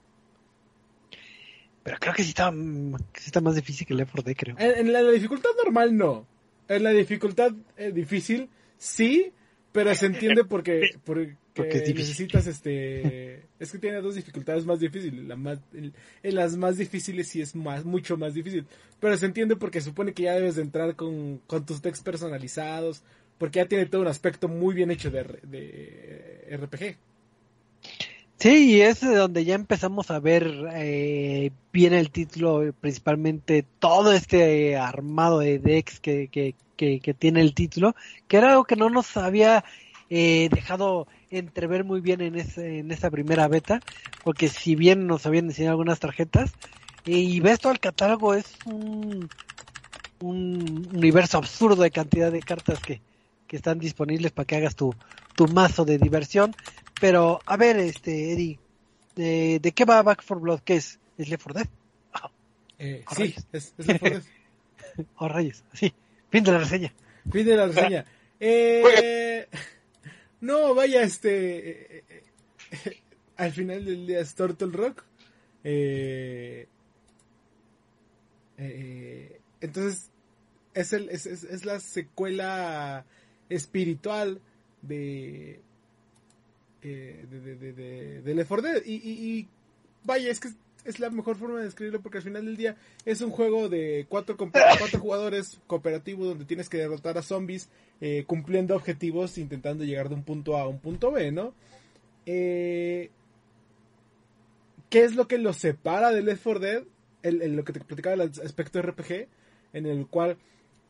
[1.83, 4.55] Pero creo que sí está, que sí está más difícil que Left 4 Dead, creo.
[4.59, 6.27] En, en la, la dificultad normal no.
[6.67, 9.31] En la dificultad eh, difícil sí,
[9.71, 11.95] pero se entiende porque, porque, Porque es difícil.
[12.25, 13.43] necesitas este...
[13.59, 15.25] Es que tiene dos dificultades más difíciles.
[15.25, 18.65] La más, en, en las más difíciles sí es más, mucho más difícil.
[18.99, 23.03] Pero se entiende porque supone que ya debes de entrar con, con tus decks personalizados.
[23.37, 26.97] Porque ya tiene todo un aspecto muy bien hecho de, de RPG.
[28.41, 34.13] Sí, y es de donde ya empezamos a ver eh, bien el título, principalmente todo
[34.13, 37.95] este armado de decks que, que, que, que tiene el título,
[38.27, 39.63] que era algo que no nos había
[40.09, 43.79] eh, dejado entrever muy bien en, ese, en esa primera beta,
[44.23, 46.51] porque si bien nos habían enseñado algunas tarjetas,
[47.05, 49.29] eh, y ves todo el catálogo, es un,
[50.19, 53.01] un universo absurdo de cantidad de cartas que,
[53.45, 54.95] que están disponibles para que hagas tu,
[55.35, 56.55] tu mazo de diversión.
[57.01, 58.59] Pero, a ver, este, Eddie,
[59.15, 60.61] ¿de, de qué va Back for Blood?
[60.61, 60.99] ¿Qué es?
[61.17, 61.69] es Left 4 Dead.
[62.79, 63.45] Eh, Oh, sí, rayos.
[63.51, 64.23] es, es Left 4 Dead.
[65.17, 65.63] Oh, rayos.
[65.73, 65.93] Sí.
[66.29, 66.93] Fin de la reseña.
[67.31, 68.05] Fin de la reseña.
[68.43, 69.47] Eh,
[70.39, 71.69] no, vaya, este.
[71.69, 72.23] eh, eh,
[72.85, 72.97] eh,
[73.37, 75.03] al final del día es Turtle Rock.
[75.63, 76.67] Eh,
[78.57, 80.09] eh, entonces,
[80.73, 83.05] es, el, es, es- es la secuela
[83.49, 84.41] espiritual
[84.81, 85.61] de.
[86.83, 88.81] Eh, de, de, de, de- Left 4 Dead.
[88.85, 89.47] Y, y- y
[90.03, 90.49] vaya, es que
[90.85, 94.05] es, la mejor forma de describirlo porque al final del día es un juego de
[94.09, 97.69] cuatro, cuatro jugadores cooperativo donde tienes que derrotar a zombies
[98.01, 101.53] eh, cumpliendo objetivos intentando llegar de un punto A a un punto B, ¿no?
[102.25, 103.09] Eh,
[104.89, 106.83] ¿Qué es lo que lo separa de Left 4 Dead?
[107.23, 109.27] El, lo que te platicaba el aspecto RPG,
[109.73, 110.37] en el cual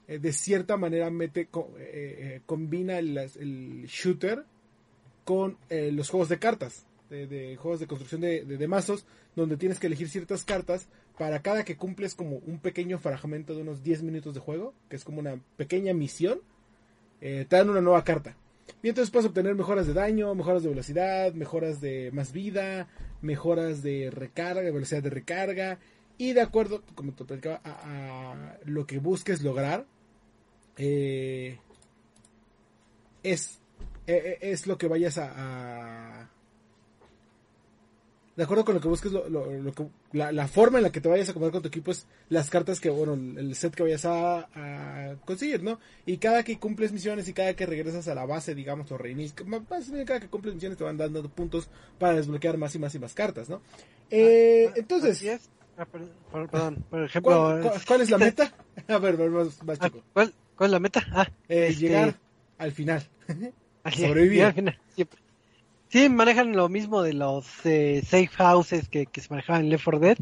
[0.08, 1.50] eh, de cierta manera mete,
[1.80, 4.46] eh, combina el, el shooter
[5.26, 9.06] con eh, los juegos de cartas, de, juegos de construcción de, mazos,
[9.36, 13.62] donde tienes que elegir ciertas cartas para cada que cumples como un pequeño fragmento de
[13.62, 16.40] unos 10 minutos de juego, que es como una pequeña misión,
[17.20, 18.36] eh, te dan una nueva carta.
[18.82, 22.88] Y entonces puedes obtener mejoras de daño, mejoras de velocidad, mejoras de más vida,
[23.22, 25.80] mejoras de recarga, de velocidad de recarga.
[26.18, 29.86] Y de acuerdo, como te platicaba, a, a lo que busques lograr,
[30.78, 31.60] eh,
[33.24, 33.61] es,
[34.42, 35.32] es lo que vayas a,
[36.24, 36.30] a-
[38.36, 40.92] De acuerdo con lo que busques, lo, lo- lo que- la, la forma en la
[40.92, 43.76] que te vayas a acomodar con tu equipo es las cartas que, bueno, el set
[43.76, 45.80] que vayas a, a conseguir, ¿no?
[46.06, 49.36] Y cada que cumples misiones y cada que regresas a la base, digamos, o reinicias,
[50.06, 51.68] cada que cumples misiones te van dando puntos
[52.00, 53.62] para desbloquear más y más y más cartas, ¿no?
[54.10, 55.50] Eh, Ah, entonces, es.
[55.78, 56.02] Ah, per-
[56.50, 57.32] perdón, por ejemplo.
[57.44, 58.54] ¿cuál, cuál- cuál es la meta?
[58.88, 60.04] A ver, más, más ah, chico.
[60.14, 61.06] ¿cuál, cuál es la meta?
[61.12, 62.16] Ah, Eh, este, Llegar
[62.58, 63.04] al final.
[63.90, 64.78] sobrevivir.
[65.90, 69.84] Sí, manejan lo mismo de los eh, safe houses que, que se manejaban en Left
[69.84, 70.18] 4 Dead.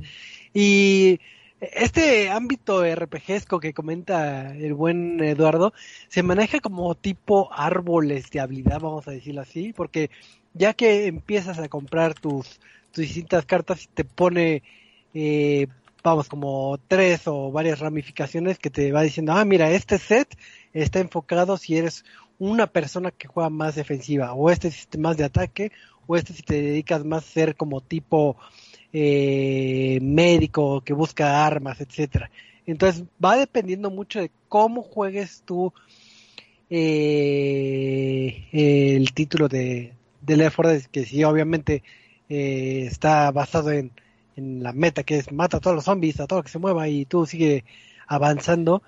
[0.51, 1.19] Y
[1.61, 5.73] este ámbito RPGesco que comenta el buen Eduardo
[6.07, 10.09] se maneja como tipo árboles de habilidad, vamos a decirlo así, porque
[10.53, 12.59] ya que empiezas a comprar tus,
[12.91, 14.63] tus distintas cartas te pone,
[15.13, 15.67] eh,
[16.03, 20.37] vamos, como tres o varias ramificaciones que te va diciendo, ah, mira, este set
[20.73, 22.05] está enfocado si eres
[22.39, 25.71] una persona que juega más defensiva, o este si más de ataque,
[26.07, 28.37] o este si te dedicas más a ser como tipo
[28.93, 32.31] eh, médico que busca armas, etcétera.
[32.65, 35.73] Entonces va dependiendo mucho de cómo juegues tú
[36.69, 41.83] eh, el título de, de Left 4 Dead, que sí obviamente
[42.29, 43.91] eh, está basado en,
[44.35, 46.59] en la meta que es mata a todos los zombies, a todo lo que se
[46.59, 47.65] mueva y tú sigue
[48.07, 48.81] avanzando.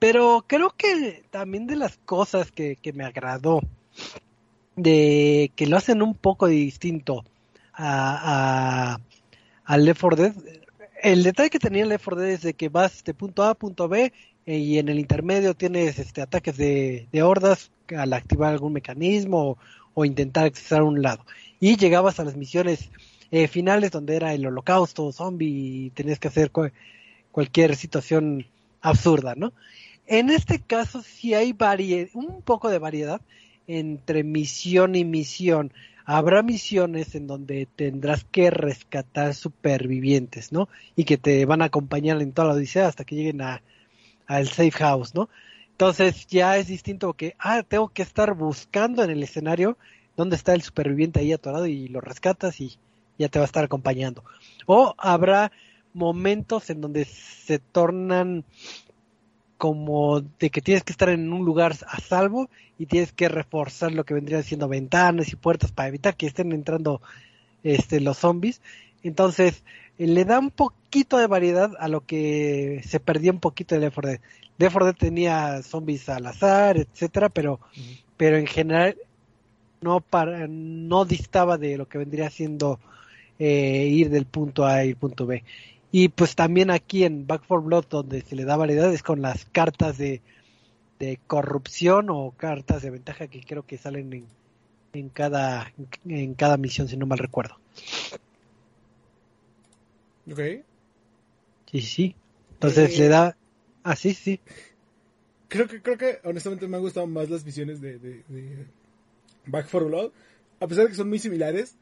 [0.00, 3.60] Pero creo que también de las cosas que, que me agradó,
[4.76, 7.24] de que lo hacen un poco distinto
[7.72, 9.00] a, a,
[9.64, 10.34] a Left 4 Dead,
[11.02, 13.54] el detalle que tenía Left 4 Dead es de que vas de punto A a
[13.54, 14.12] punto B
[14.46, 19.58] eh, y en el intermedio tienes este ataques de, de hordas al activar algún mecanismo
[19.94, 21.26] o, intentar accesar a un lado.
[21.60, 22.90] Y llegabas a las misiones
[23.30, 25.48] eh, finales donde era el holocausto zombie
[25.86, 26.70] y tenías que hacer cu-
[27.32, 28.46] cualquier situación
[28.80, 29.52] absurda, ¿no?
[30.06, 31.56] En este caso sí hay
[32.14, 33.20] un poco de variedad
[33.66, 35.72] entre misión y misión.
[36.04, 40.68] Habrá misiones en donde tendrás que rescatar supervivientes, ¿no?
[40.96, 43.62] Y que te van a acompañar en toda la odisea hasta que lleguen a
[44.26, 45.28] al safe house, ¿no?
[45.72, 49.76] Entonces ya es distinto que, ah, tengo que estar buscando en el escenario
[50.16, 52.76] dónde está el superviviente ahí atorado y lo rescatas y
[53.18, 54.22] ya te va a estar acompañando.
[54.66, 55.50] O habrá
[55.92, 58.44] momentos en donde se tornan
[59.60, 63.92] como de que tienes que estar en un lugar a salvo y tienes que reforzar
[63.92, 67.02] lo que vendrían siendo ventanas y puertas para evitar que estén entrando
[67.62, 68.62] este los zombies.
[69.02, 69.62] Entonces,
[69.98, 73.82] eh, le da un poquito de variedad a lo que se perdió un poquito de
[73.82, 74.20] Left 4 Dead.
[74.56, 77.60] Left 4 Dead tenía zombies al azar, etcétera, pero
[78.16, 78.96] pero en general
[79.82, 82.80] no para no distaba de lo que vendría siendo
[83.38, 85.44] eh, ir del punto A al punto B.
[85.92, 89.22] Y pues también aquí en Back 4 Blood donde se le da variedad es con
[89.22, 90.22] las cartas de,
[90.98, 94.26] de corrupción o cartas de ventaja que creo que salen en,
[94.92, 95.72] en cada
[96.06, 97.56] en cada misión si no mal recuerdo.
[100.30, 100.40] Ok.
[101.70, 102.16] Sí, sí.
[102.52, 103.36] Entonces Eh, le da
[103.82, 104.40] ah sí, sí.
[105.48, 108.66] Creo que, creo que honestamente me han gustado más las misiones de, de, de
[109.46, 110.12] Back 4 Blood.
[110.60, 111.76] A pesar de que son muy similares,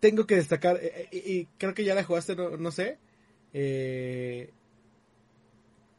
[0.00, 2.98] tengo que destacar, eh, eh, y creo que ya la jugaste, no, no sé,
[3.52, 4.50] eh,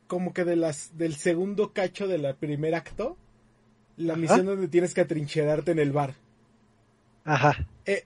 [0.08, 3.18] como que de las del segundo cacho del primer acto,
[3.98, 4.22] la Ajá.
[4.22, 6.16] misión donde tienes que atrincherarte en el bar.
[7.24, 7.68] Ajá.
[7.86, 8.04] Eh,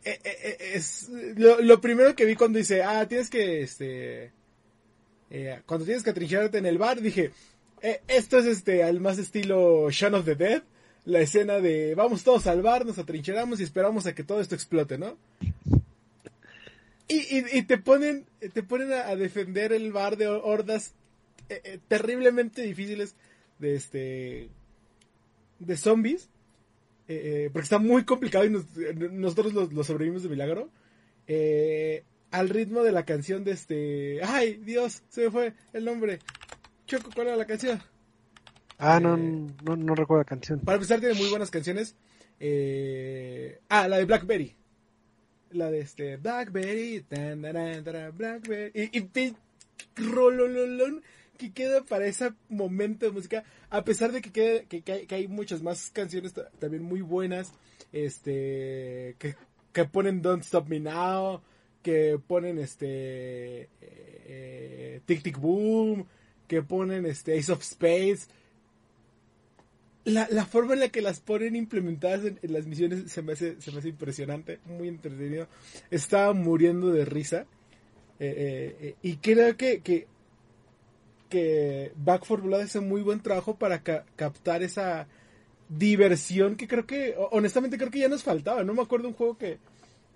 [0.74, 4.32] es lo, lo, primero que vi cuando dice, ah, tienes que, este,
[5.66, 7.32] cuando tienes que atrincherarte en el bar, dije,
[8.08, 10.64] esto es este, al más estilo Shaun of the Dead,
[11.06, 14.56] la escena de vamos todos al bar, nos atrincheramos y esperamos a que todo esto
[14.56, 15.18] explote, ¿no?
[17.10, 20.93] Y, y, te ponen, te ponen a, defender el bar de hordas
[21.88, 23.16] terriblemente difíciles
[23.57, 24.49] de este,
[25.57, 26.30] de zombies
[27.10, 30.70] eh, eh, porque está muy complicado y nosotros lo, sobrevivimos de milagro.
[31.28, 34.20] Eh, al ritmo de la canción de este.
[34.24, 35.01] ¡Ay, Dios!
[35.10, 36.20] Se me fue el nombre.
[36.86, 37.82] Choco, ¿cuál era la canción?
[38.78, 40.60] Ah, no, no, no, recuerdo la canción.
[40.60, 41.95] Para empezar, tiene muy buenas canciones.
[43.70, 44.55] ah, la de Blackberry.
[45.52, 46.18] La de este.
[46.18, 47.06] Blackberry.
[47.10, 48.72] Blackberry.
[48.74, 49.36] Y, y,
[49.95, 51.04] rolololón
[51.38, 55.64] que queda para ese momento de música, a pesar de que, queda, que, hay, muchas
[55.64, 57.54] más canciones también muy buenas,
[57.93, 59.36] este, que,
[59.86, 61.41] ponen Don't Stop Me Now,
[61.82, 66.06] que ponen este, eh, Tic Tic Boom,
[66.45, 68.28] que ponen este Ace of Space.
[70.06, 73.62] La, la forma en la que las ponen implementadas en, las misiones se me, hace,
[73.62, 75.47] se me hace impresionante, muy entretenido.
[75.91, 77.45] Estaba muriendo de risa.
[78.20, 80.08] Eh, eh, y creo que, que
[81.30, 85.08] que Back for Blood hace muy buen trabajo para captar esa
[85.70, 88.64] diversión que creo que, honestamente creo que ya nos faltaba.
[88.64, 89.60] No me acuerdo un juego que eh,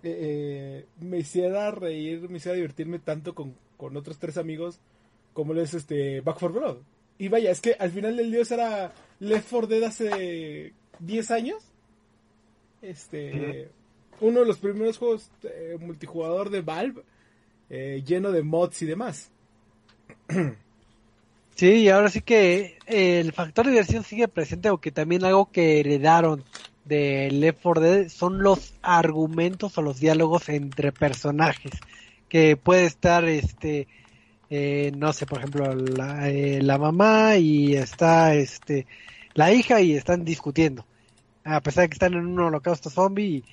[0.04, 4.80] eh, me hiciera reír, me hiciera divertirme tanto con, otros tres amigos
[5.34, 6.78] como lo es este Back for Blood.
[7.18, 8.92] Y vaya, es que al final del día era
[9.24, 11.64] Left 4 Dead hace 10 años.
[12.82, 13.70] Este,
[14.20, 17.04] uno de los primeros juegos eh, multijugador de Valve,
[17.70, 19.32] lleno de mods y demás.
[21.56, 25.52] Sí, y ahora sí que eh, el factor de diversión sigue presente, aunque también algo
[25.52, 26.44] que heredaron
[26.86, 31.72] de Left 4 Dead son los argumentos o los diálogos entre personajes,
[32.28, 33.88] que puede estar, este,
[34.50, 38.88] eh, no sé, por ejemplo, la, eh, la mamá y está, este,
[39.34, 40.86] la hija y están discutiendo,
[41.44, 43.44] a pesar de que están en un holocausto zombie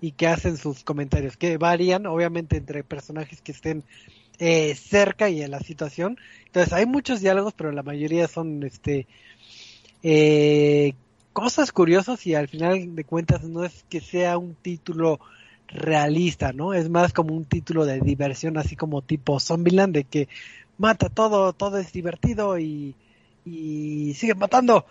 [0.00, 3.84] y, que hacen sus comentarios, que varían, obviamente, entre personajes que estén
[4.38, 6.18] eh, cerca y en la situación.
[6.46, 9.06] Entonces hay muchos diálogos, pero la mayoría son este
[10.02, 10.92] eh,
[11.32, 15.20] cosas curiosas y al final de cuentas no es que sea un título
[15.68, 16.74] realista, ¿no?
[16.74, 20.28] Es más como un título de diversión, así como tipo Zombieland, de que
[20.78, 22.94] mata todo, todo es divertido y,
[23.44, 24.86] y sigue matando.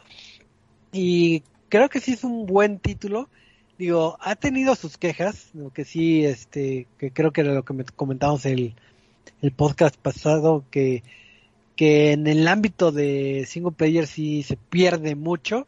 [0.92, 3.30] Y creo que sí es un buen título.
[3.78, 7.74] Digo, ha tenido sus quejas, lo que sí, este, que creo que era lo que
[7.74, 8.74] me comentamos el,
[9.42, 11.04] el podcast pasado que,
[11.76, 15.68] que en el ámbito de single player sí se pierde mucho.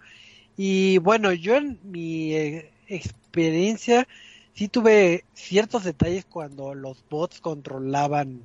[0.57, 4.07] Y bueno, yo en mi eh, experiencia
[4.53, 8.41] sí tuve ciertos detalles cuando los bots controlaban,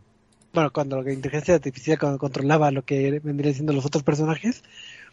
[0.53, 4.62] bueno, cuando la inteligencia artificial controlaba lo que vendrían siendo los otros personajes,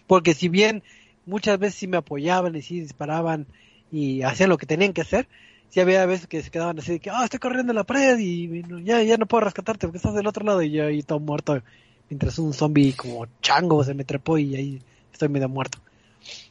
[0.05, 0.83] porque si bien
[1.25, 3.47] muchas veces sí me apoyaban y sí disparaban
[3.91, 5.27] y hacían lo que tenían que hacer,
[5.69, 8.17] sí había veces que se quedaban así de que, ah, estoy corriendo en la pared
[8.19, 11.19] y ya, ya no puedo rescatarte porque estás del otro lado y yo ahí todo
[11.19, 11.61] muerto
[12.09, 14.81] mientras un zombie como chango se me trepó y ahí
[15.13, 15.79] estoy medio muerto.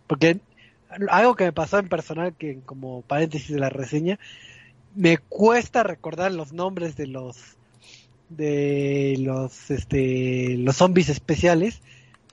[0.06, 0.40] Porque
[1.08, 4.18] algo que me pasó en personal, que como paréntesis de la reseña,
[4.94, 7.36] me cuesta recordar los nombres de los
[8.28, 11.80] de los este los zombies especiales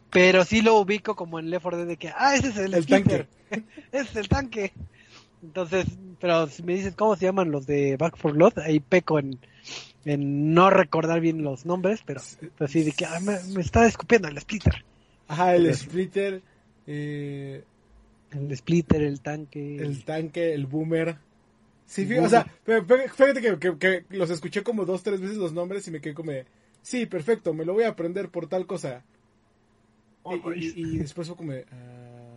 [0.10, 2.74] pero sí lo ubico como en Left 4 Dead de que ah ese es el,
[2.74, 3.28] el tanque
[3.91, 4.74] ese es el tanque
[5.43, 5.86] entonces,
[6.20, 9.39] pero si me dices cómo se llaman los de Back for Blood, ahí peco en,
[10.05, 14.84] no recordar bien los nombres, pero, sí de que ah, me, está escupiendo el splitter.
[15.28, 16.41] Ajá, el splitter.
[16.88, 17.64] Eh,
[18.32, 19.78] el splitter, el tanque.
[19.78, 21.18] El tanque, el boomer.
[21.86, 26.01] Sí, o sea, fíjate que, los escuché como dos, tres veces los nombres y me
[26.01, 26.32] quedé como,
[26.82, 29.03] sí, perfecto, me lo voy a aprender por tal cosa.
[30.55, 32.28] Y, después fue como, ah,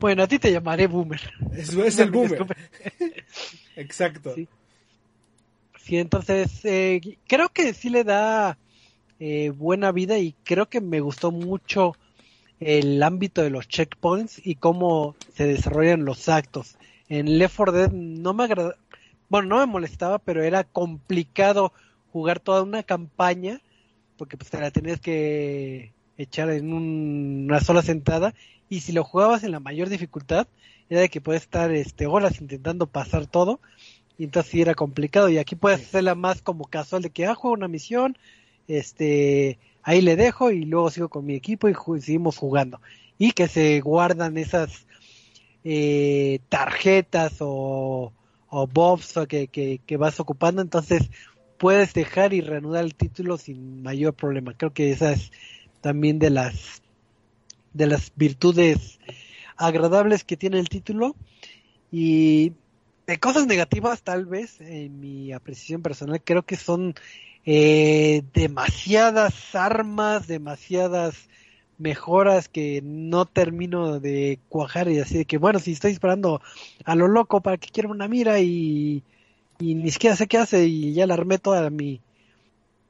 [0.00, 1.20] bueno, a ti te llamaré Boomer.
[1.52, 2.46] Eso es el Boomer.
[3.76, 4.34] Exacto.
[5.78, 8.58] Sí, entonces eh, creo que sí le da
[9.20, 11.96] eh, buena vida y creo que me gustó mucho
[12.60, 16.76] el ámbito de los checkpoints y cómo se desarrollan los actos.
[17.08, 18.76] En Left 4 Dead no me agrada,
[19.28, 21.72] bueno, no me molestaba, pero era complicado
[22.12, 23.60] jugar toda una campaña
[24.18, 28.34] porque pues te la tenías que echar en una sola sentada
[28.68, 30.46] y si lo jugabas en la mayor dificultad
[30.90, 33.60] era de que puedes estar este horas intentando pasar todo
[34.18, 37.34] y entonces sí era complicado y aquí puedes hacerla más como casual de que ah
[37.34, 38.18] juego una misión
[38.66, 42.80] este ahí le dejo y luego sigo con mi equipo y seguimos jugando
[43.18, 44.86] y que se guardan esas
[45.64, 48.12] eh, tarjetas o,
[48.48, 51.10] o buffs que, que, que vas ocupando, entonces
[51.58, 54.54] puedes dejar y reanudar el título sin mayor problema.
[54.54, 55.32] Creo que esa es
[55.80, 56.82] también de las
[57.74, 58.98] de las virtudes
[59.56, 61.14] agradables que tiene el título.
[61.90, 62.52] Y
[63.06, 66.94] de cosas negativas tal vez en mi apreciación personal creo que son
[67.46, 71.30] eh, demasiadas armas demasiadas
[71.78, 76.42] mejoras que no termino de cuajar y así de que bueno si estoy disparando
[76.84, 79.02] a lo loco para que quiera una mira y,
[79.58, 82.02] y ni siquiera sé qué hace y ya la armé toda mi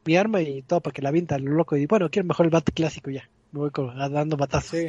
[0.09, 2.47] mi arma y todo para que la vinta a lo loco y bueno quiero mejor
[2.47, 3.71] el bate clásico ya me voy
[4.11, 4.87] dando batazos Sí.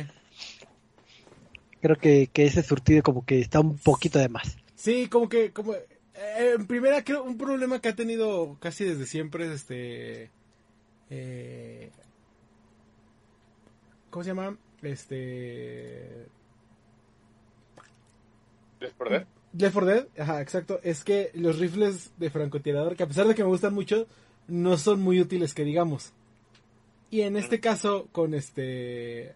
[1.82, 4.58] creo que, que ese surtido como que está un poquito de más.
[4.76, 9.06] Sí, como que, como, eh, en primera creo un problema que ha tenido casi desde
[9.06, 10.32] siempre es este,
[11.10, 11.92] eh,
[14.10, 14.58] ¿cómo se llama?
[14.82, 16.28] Este,
[18.80, 19.26] ¿Les perdés?
[19.52, 23.36] Left 4 Dead, ajá, exacto, es que los rifles de francotirador, que a pesar de
[23.36, 24.08] que me gustan mucho,
[24.50, 26.14] no son muy útiles que digamos.
[27.12, 29.34] Y en este caso, con este,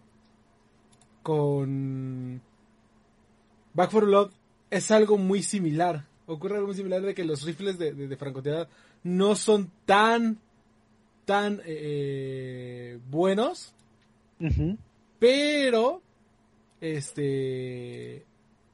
[1.22, 2.40] con
[3.72, 4.30] Back 4 Blood,
[4.70, 6.06] es algo muy similar.
[6.26, 8.68] Ocurre algo muy similar de que los rifles de, de, de francotirador
[9.02, 10.38] no son tan,
[11.24, 13.74] tan eh, buenos,
[14.40, 14.78] Ujú.
[15.18, 16.00] pero
[16.80, 18.24] este eh,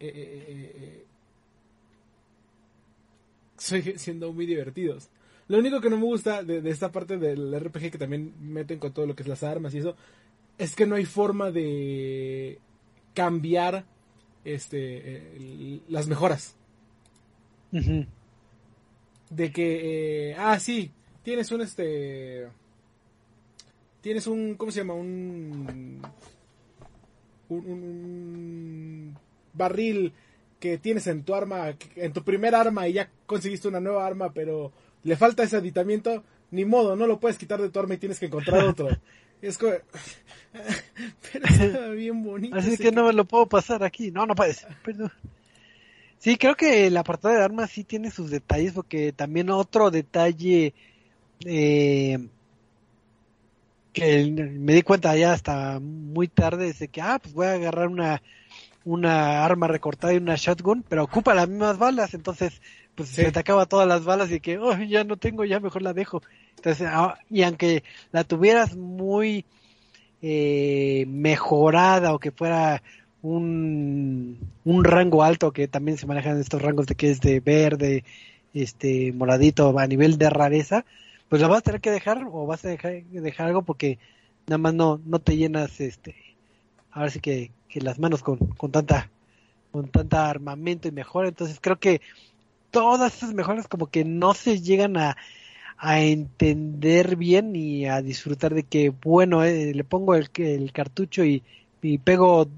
[0.01, 0.09] eh,
[0.49, 1.05] eh, eh,
[3.57, 5.09] sigue siendo muy divertidos.
[5.51, 8.79] Lo único que no me gusta de, de esta parte del RPG que también meten
[8.79, 9.97] con todo lo que es las armas y eso
[10.59, 12.59] es que no hay forma de
[13.15, 13.85] cambiar
[14.45, 16.55] este eh, las mejoras.
[19.31, 20.91] De que eh, ah sí
[21.25, 22.49] tienes un este
[24.01, 26.01] tienes un cómo se llama un
[27.49, 29.19] un, un- un
[29.53, 30.13] barril
[30.61, 34.33] que tienes en tu arma en tu primer arma y ya conseguiste una nueva arma
[34.33, 34.73] pero
[35.05, 38.19] le falta ese aditamiento ni modo no lo puedes quitar de tu arma y tienes
[38.19, 38.89] que encontrar otro
[39.43, 39.73] es como
[41.33, 44.11] pero está bien bonito Así ese que no me lo puedo pasar aquí.
[44.11, 44.67] No, no puedes.
[44.85, 45.13] Perdón.
[46.19, 50.75] Sí, creo que el apartado de armas sí tiene sus detalles, porque también otro detalle
[51.47, 52.19] eh,
[53.95, 57.53] que me di cuenta ya hasta muy tarde es de que, ah, pues voy a
[57.53, 58.23] agarrar una,
[58.85, 62.61] una arma recortada y una shotgun, pero ocupa las mismas balas, entonces
[62.95, 63.23] pues Sí.
[63.25, 65.93] se te acaba todas las balas y que, oh, ya no tengo, ya mejor la
[65.95, 66.23] dejo.
[66.57, 67.83] Entonces, ah, y aunque
[68.13, 69.45] la tuvieras muy
[70.23, 72.83] eh, mejorada o que fuera
[73.23, 78.05] un, un rango alto que también se manejan estos rangos de que es de verde,
[78.55, 80.85] este moradito a nivel de rareza,
[81.29, 83.99] pues la vas a tener que dejar o vas a dejar, dejar algo porque
[84.47, 86.17] nada más no, no te llenas este
[86.91, 89.11] ahora sí que, que las manos con, con tanta
[89.71, 92.01] con tanta armamento y mejora entonces creo que
[92.71, 95.17] todas esas mejoras como que no se llegan a,
[95.77, 101.25] a entender bien y a disfrutar de que bueno eh, le pongo el, el cartucho
[101.25, 101.43] y,
[101.83, 102.49] y pego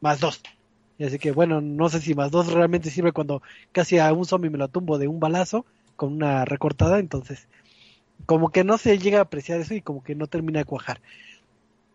[0.00, 0.40] más dos
[0.98, 3.42] y así que bueno no sé si más dos realmente sirve cuando
[3.72, 5.64] casi a un zombie me lo tumbo de un balazo
[5.96, 7.48] con una recortada entonces
[8.26, 11.00] como que no se llega a apreciar eso y como que no termina de cuajar.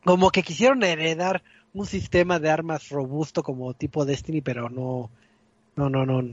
[0.03, 1.43] Como que quisieron heredar
[1.73, 5.09] un sistema de armas robusto como tipo Destiny, pero no,
[5.75, 6.23] no, no, no,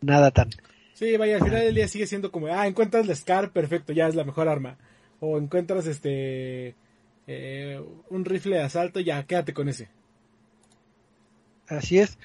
[0.00, 0.50] nada tan.
[0.94, 4.08] Sí, vaya, al final del día sigue siendo como, ah, encuentras la Scar, perfecto, ya
[4.08, 4.76] es la mejor arma.
[5.20, 6.74] O encuentras este
[7.26, 9.88] eh, un rifle de asalto, ya, quédate con ese.
[11.68, 12.18] Así es.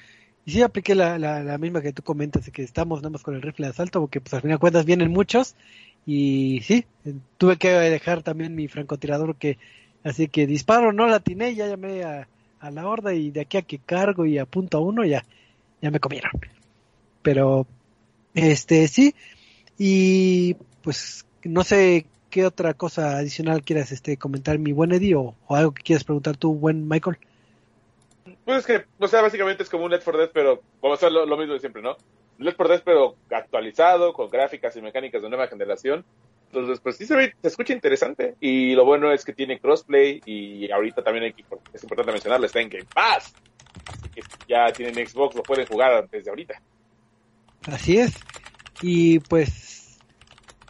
[0.46, 3.22] Y sí apliqué la, la, la misma que tú comentas, de que estamos nada más
[3.22, 5.54] con el rifle de asalto, porque pues al final cuentas vienen muchos.
[6.06, 6.84] Y sí,
[7.38, 9.58] tuve que dejar también mi francotirador que,
[10.02, 12.28] así que disparo, no la atiné, ya llamé a,
[12.60, 15.24] a la horda y de aquí a que cargo y apunto a uno ya,
[15.80, 16.32] ya me comieron.
[17.24, 17.66] Pero,
[18.34, 19.16] este, sí,
[19.76, 25.34] y pues no sé qué otra cosa adicional quieras este comentar mi buen Eddie o,
[25.46, 27.18] o algo que quieras preguntar tú, buen Michael.
[28.44, 31.06] Pues es que, o sea, básicamente es como un Left 4 Dead, pero vamos a
[31.06, 31.96] hacer lo, mismo de siempre, ¿no?
[32.38, 36.04] Left 4 Dead, pero actualizado, con gráficas y mecánicas de nueva generación.
[36.46, 38.34] Entonces, pues sí se ve, se escucha interesante.
[38.40, 41.34] Y lo bueno es que tiene crossplay y ahorita también hay
[41.72, 43.34] es importante mencionarlo, está en Game Pass.
[43.86, 46.60] Así que ya tienen Xbox, lo pueden jugar desde ahorita.
[47.66, 48.14] Así es.
[48.82, 49.98] Y pues,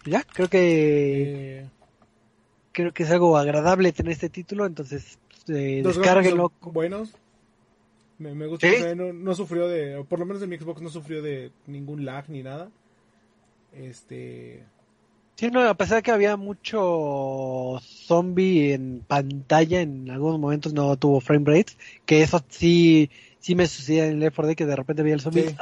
[0.05, 1.69] ya, creo que Eh,
[2.73, 5.19] creo que es algo agradable tener este título, entonces
[5.49, 6.53] eh, descárguenlo.
[6.61, 7.15] buenos.
[8.19, 10.89] Me, me gusta, no, no sufrió de, o por lo menos en mi Xbox no
[10.89, 12.71] sufrió de ningún lag ni nada.
[13.73, 14.65] Este,
[15.37, 20.97] Sí, no, a pesar de que había mucho zombie en pantalla, en algunos momentos no
[20.97, 21.77] tuvo frame rates,
[22.07, 25.21] que eso sí, sí me sucedía en Left 4 Dead que de repente veía el
[25.21, 25.57] zombie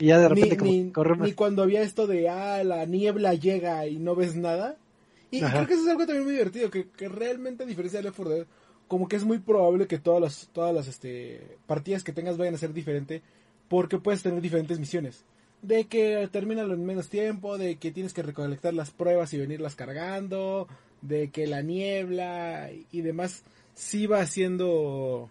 [0.00, 3.98] y ya de repente ni, ni, cuando había esto de, ah, la niebla llega y
[3.98, 4.78] no ves nada.
[5.30, 8.04] Y, creo que eso es algo también muy divertido, que, que realmente a diferencia de
[8.04, 8.46] Left 4 Dead,
[8.88, 12.54] como que es muy probable que todas las, todas las este, partidas que tengas vayan
[12.54, 13.20] a ser diferente,
[13.68, 15.22] porque puedes tener diferentes misiones.
[15.60, 19.76] De que terminan en menos tiempo, de que tienes que recolectar las pruebas y venirlas
[19.76, 20.66] cargando,
[21.02, 23.44] de que la niebla y demás
[23.74, 25.28] sí va haciendo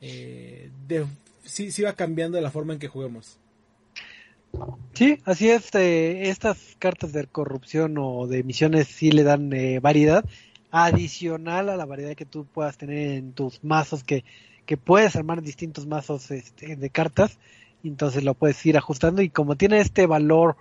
[0.00, 1.06] eh, de,
[1.48, 3.38] sí, sí va cambiando la forma en que juguemos.
[4.94, 5.74] Sí, así es.
[5.74, 10.24] Eh, estas cartas de corrupción o de misiones sí le dan eh, variedad
[10.70, 14.24] adicional a la variedad que tú puedas tener en tus mazos, que,
[14.66, 17.38] que puedes armar distintos mazos este, de cartas.
[17.84, 20.56] Entonces lo puedes ir ajustando y como tiene este valor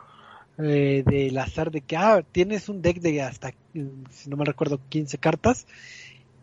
[0.60, 4.80] eh, del azar de que ah, tienes un deck de hasta, si no me recuerdo,
[4.90, 5.68] 15 cartas,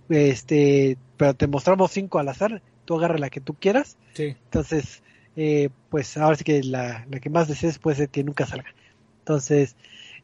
[0.08, 3.96] este, pero te mostramos 5 al azar, tú agarra la que tú quieras.
[4.14, 4.36] Sí.
[4.44, 5.02] Entonces,
[5.36, 8.74] eh, pues ahora sí que la, la, que más desees puede ser que nunca salga.
[9.20, 9.76] Entonces,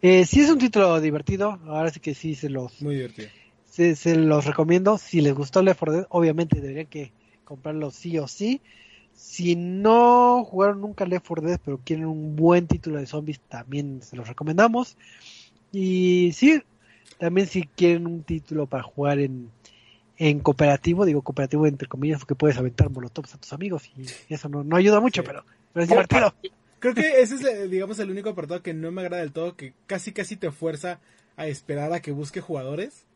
[0.02, 2.80] eh, si es un título divertido, ahora sí que sí se los...
[2.82, 3.28] Muy divertido.
[3.64, 4.98] Se, se los recomiendo.
[4.98, 7.12] Si les gustó Left 4 Dead, obviamente deberían que
[7.44, 8.60] comprarlo sí o sí.
[9.14, 14.02] Si no jugaron nunca Left 4 Dead, pero quieren un buen título de zombies, también
[14.02, 14.96] se los recomendamos.
[15.72, 16.62] Y sí,
[17.18, 19.50] también si quieren un título para jugar en,
[20.20, 24.50] en cooperativo, digo cooperativo entre comillas, porque puedes aventar molotovs a tus amigos y eso
[24.50, 25.42] no, no ayuda mucho, pero,
[25.74, 26.34] es divertido.
[26.78, 29.72] Creo que ese es, digamos, el único apartado que no me agrada del todo, que
[29.86, 31.00] casi casi te fuerza
[31.36, 33.06] a esperar a que busque jugadores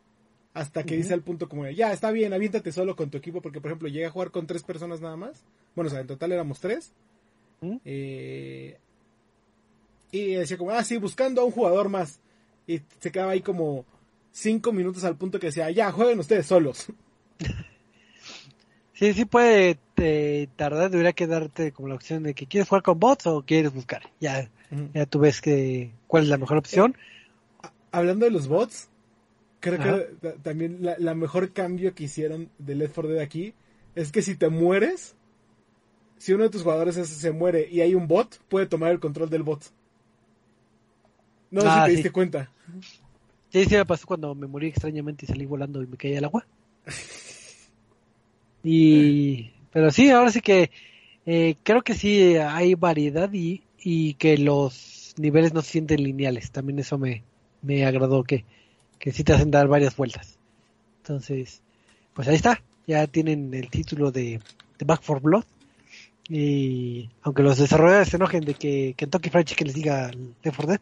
[0.54, 3.60] hasta que dice al punto como, ya, está bien, aviéntate solo con tu equipo, porque
[3.60, 5.44] por ejemplo llegué a jugar con tres personas nada más,
[5.74, 6.92] bueno, o sea, en total éramos tres,
[7.84, 8.78] eh,
[10.10, 12.20] y decía como, ah, sí, buscando a un jugador más,
[12.66, 13.84] y se quedaba ahí como
[14.34, 16.86] cinco minutos al punto que decía, ya, jueguen ustedes solos.
[18.96, 19.76] Sí, sí puede
[20.54, 24.08] tardar, debería quedarte como la opción de que quieres jugar con bots o quieres buscar.
[24.20, 24.48] Ya,
[24.94, 26.96] ya tú ves que cuál es la mejor opción.
[27.64, 28.88] Eh, hablando de los bots,
[29.58, 33.54] creo que también la, mejor cambio que hicieron de Left 4 Dead aquí
[33.96, 35.16] es que si te mueres,
[36.18, 39.28] si uno de tus jugadores se muere y hay un bot, puede tomar el control
[39.28, 39.72] del bot.
[41.50, 42.48] No sé si ah, te diste cuenta.
[43.54, 46.24] Sí, sí me pasó cuando me morí extrañamente y salí volando y me caí al
[46.24, 46.44] agua.
[48.64, 50.72] y pero sí, ahora sí que
[51.24, 56.50] eh, creo que sí hay variedad y, y que los niveles no se sienten lineales.
[56.50, 57.22] También eso me,
[57.62, 58.44] me agradó que,
[58.98, 60.36] que sí te hacen dar varias vueltas.
[61.02, 61.62] Entonces,
[62.12, 62.60] pues ahí está.
[62.88, 64.40] Ya tienen el título de,
[64.78, 65.44] de Back for Blood.
[66.28, 70.10] Y aunque los desarrolladores se enojen de que Kentucky Fried Chicken les diga
[70.42, 70.80] Left 4 Dead.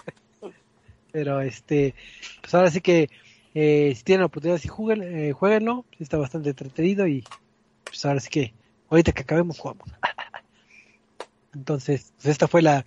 [1.12, 1.94] Pero este,
[2.40, 3.08] pues ahora sí que
[3.54, 7.24] eh, si tienen la oportunidad, si jueguen, eh, jueguenlo, está bastante entretenido y
[7.84, 8.54] pues ahora sí que
[8.88, 9.88] ahorita que acabemos jugamos.
[11.54, 12.86] Entonces, pues esta fue la,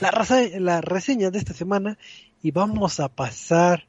[0.00, 0.26] la,
[0.58, 1.96] la reseña de esta semana
[2.42, 3.86] y vamos a pasar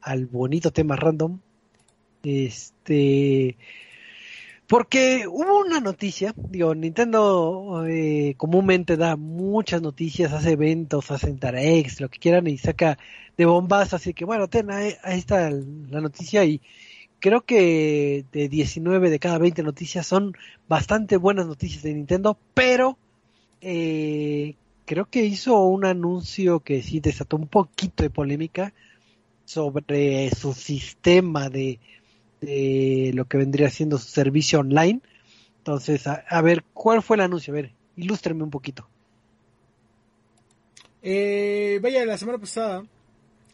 [0.00, 1.38] al bonito tema random.
[2.24, 3.56] Este,
[4.72, 12.00] porque hubo una noticia, digo, Nintendo eh, comúnmente da muchas noticias, hace eventos, hace Tarex,
[12.00, 12.96] lo que quieran y saca
[13.36, 16.62] de bombas, así que bueno, ten, ahí, está la noticia y
[17.20, 20.32] creo que de 19 de cada 20 noticias son
[20.70, 22.96] bastante buenas noticias de Nintendo, pero
[23.60, 24.54] eh,
[24.86, 28.72] creo que hizo un anuncio que sí desató un poquito de polémica
[29.44, 31.78] sobre su sistema de
[32.42, 35.00] de lo que vendría siendo su servicio online.
[35.58, 37.54] Entonces, a, ver, ¿cuál fue el anuncio?
[37.54, 38.88] A ver, ilústreme un poquito.
[41.02, 42.84] Eh, vaya, la semana pasada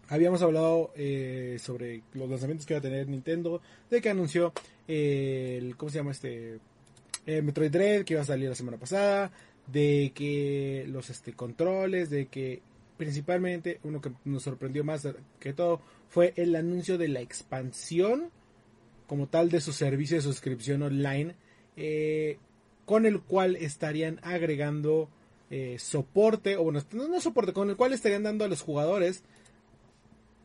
[0.09, 3.61] habíamos hablado eh, sobre los lanzamientos que iba a tener Nintendo,
[3.91, 4.53] de que anunció
[4.89, 6.59] eh, el, ¿cómo se llama este?
[7.27, 9.31] Metroid Dread que iba a salir la semana pasada,
[9.67, 12.63] de que los este, controles, de que
[12.97, 15.07] principalmente uno que nos sorprendió más
[15.39, 18.31] que todo fue el anuncio de la expansión
[19.09, 21.35] como tal de su servicio de suscripción online,
[21.77, 22.39] eh,
[22.85, 25.09] con el cual estarían agregando
[25.51, 29.25] eh, soporte, o bueno, no, soporte, con el cual estarían dando a los jugadores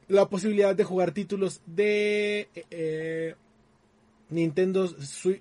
[0.07, 3.35] la posibilidad de jugar títulos de eh,
[4.29, 4.89] Nintendo,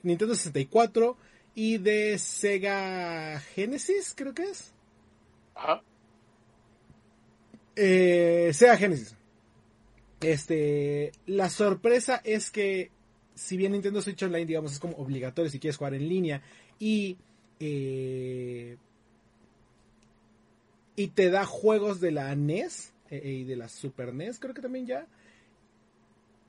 [0.02, 1.16] Nintendo 64
[1.54, 4.72] y de Sega Genesis, creo que es.
[5.54, 5.82] Ajá.
[7.76, 9.14] Sega Genesis.
[10.20, 12.90] Este, la sorpresa es que
[13.42, 16.42] si bien Nintendo Switch Online, digamos, es como obligatorio si quieres jugar en línea
[16.78, 17.16] y,
[17.58, 18.76] eh,
[20.94, 24.62] y te da juegos de la NES eh, y de la Super NES, creo que
[24.62, 25.08] también ya.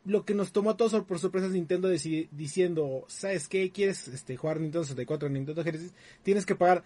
[0.06, 3.72] lo que nos tomó a todos por sorpresa es Nintendo diciendo, ¿sabes qué?
[3.72, 5.94] ¿Quieres este, jugar Nintendo 64 en Nintendo Genesis?
[6.22, 6.84] Tienes que pagar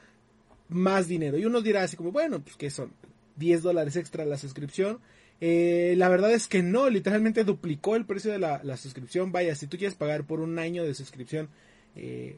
[0.70, 1.38] más dinero.
[1.38, 2.94] Y uno dirá así como, bueno, pues que son
[3.36, 5.00] 10 dólares extra la suscripción.
[5.40, 9.32] Eh, la verdad es que no, literalmente duplicó el precio de la, suscripción.
[9.32, 11.50] Vaya, si tú quieres pagar por un año de suscripción
[11.96, 12.38] eh,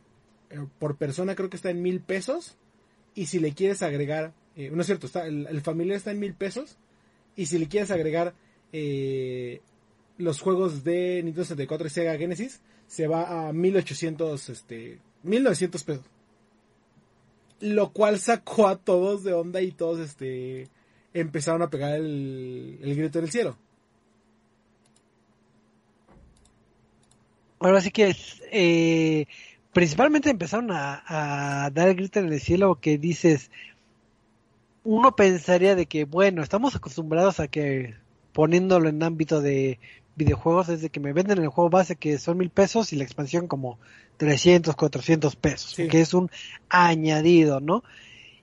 [0.49, 2.57] eh, por persona, creo que está en mil pesos.
[3.15, 6.77] Y si le quieres agregar, no es cierto, está, el, familiar está en mil pesos.
[7.35, 8.33] Y si le quieres agregar
[10.17, 16.05] los juegos de Nintendo 64 y Sega Genesis, se va a 1800, este, 1900 pesos.
[17.61, 20.69] Lo cual sacó a todos de onda y todos, este,
[21.21, 23.57] empezaron a pegar el, el grito en el cielo.
[27.59, 29.25] Ahora sí que es, eh,
[29.73, 31.03] principalmente empezaron a,
[31.65, 33.51] a, dar el grito en el cielo que dices,
[34.83, 37.95] uno pensaría de que, bueno, estamos acostumbrados a que
[38.31, 39.79] poniéndolo en ámbito de
[40.15, 43.03] videojuegos es de que me venden el juego base que son mil pesos y la
[43.03, 43.79] expansión como
[44.17, 46.29] 300, 400 pesos, que es un
[46.69, 47.83] añadido, ¿no?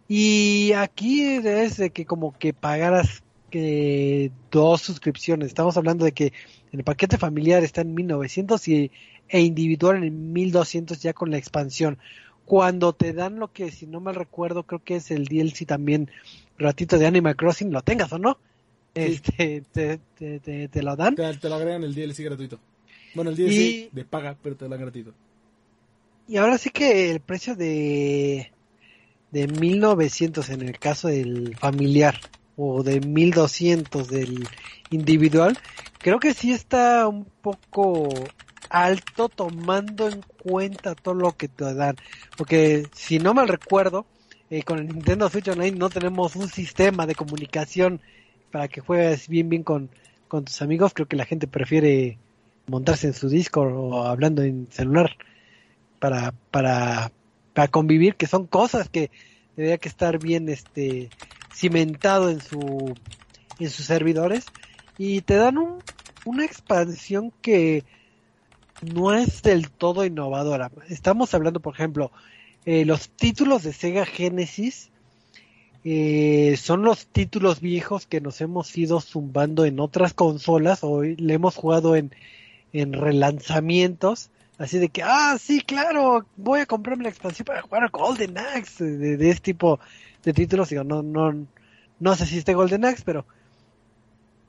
[0.08, 5.48] Y aquí es de que como que pagaras que dos suscripciones.
[5.48, 6.32] Estamos hablando de que
[6.72, 8.90] el paquete familiar está en 1900 y,
[9.28, 11.98] e individual en 1200 ya con la expansión.
[12.44, 16.10] Cuando te dan lo que, si no mal recuerdo, creo que es el DLC también
[16.58, 18.38] ratito de Animal Crossing, lo tengas o no,
[18.94, 21.16] este, te, te, te, lo dan.
[21.16, 22.58] Te, lo agregan el DLC gratuito.
[23.14, 25.12] Bueno, el DLC de paga, pero te lo dan gratuito.
[26.28, 28.52] Y ahora sí que el precio de
[29.36, 32.18] de 1900 en el caso del familiar
[32.56, 34.48] o de 1200 del
[34.88, 35.58] individual,
[35.98, 38.08] creo que sí está un poco
[38.70, 41.96] alto tomando en cuenta todo lo que te dan.
[42.38, 44.06] Porque si no mal recuerdo,
[44.48, 48.00] eh, con el Nintendo Switch Online no tenemos un sistema de comunicación
[48.50, 49.90] para que juegues bien bien con,
[50.28, 50.94] con tus amigos.
[50.94, 52.18] Creo que la gente prefiere
[52.68, 55.14] montarse en su disco o hablando en celular
[55.98, 57.12] para, para,
[57.56, 59.10] para convivir, que son cosas que
[59.54, 61.08] tendría que estar bien este
[61.54, 62.94] cimentado en su
[63.58, 64.44] en sus servidores.
[64.98, 65.78] Y te dan un,
[66.26, 67.84] una expansión que
[68.82, 70.70] no es del todo innovadora.
[70.90, 72.12] Estamos hablando, por ejemplo,
[72.66, 74.90] eh, los títulos de Sega Genesis
[75.82, 80.80] eh, son los títulos viejos que nos hemos ido zumbando en otras consolas.
[80.82, 82.12] O le hemos jugado en,
[82.74, 84.28] en relanzamientos
[84.58, 88.38] Así de que, ah, sí, claro, voy a comprarme la expansión para jugar a Golden
[88.38, 89.78] Axe, de, este tipo
[90.22, 90.70] de títulos.
[90.70, 91.46] Digo, no, no,
[92.00, 93.26] no sé si está Golden Axe, pero,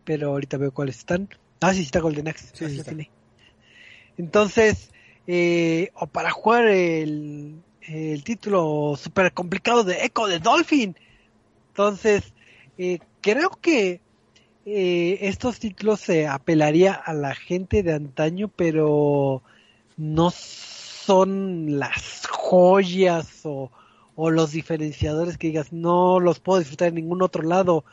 [0.06, 1.28] pero ahorita veo cuáles están.
[1.60, 2.52] Ah, sí, está Golden Axe.
[2.54, 3.10] Sí, sí
[4.18, 4.92] Entonces,
[5.28, 10.96] eh, o para jugar el, el título super complicado de Echo de Dolphin.
[11.70, 12.34] Entonces,
[12.78, 14.02] eh, creo que
[14.66, 19.42] eh, estos títulos se apelaría a la gente de antaño, pero
[19.98, 23.72] no son las joyas o,
[24.16, 27.86] los diferenciadores que digas no los puedo disfrutar en ningún otro lado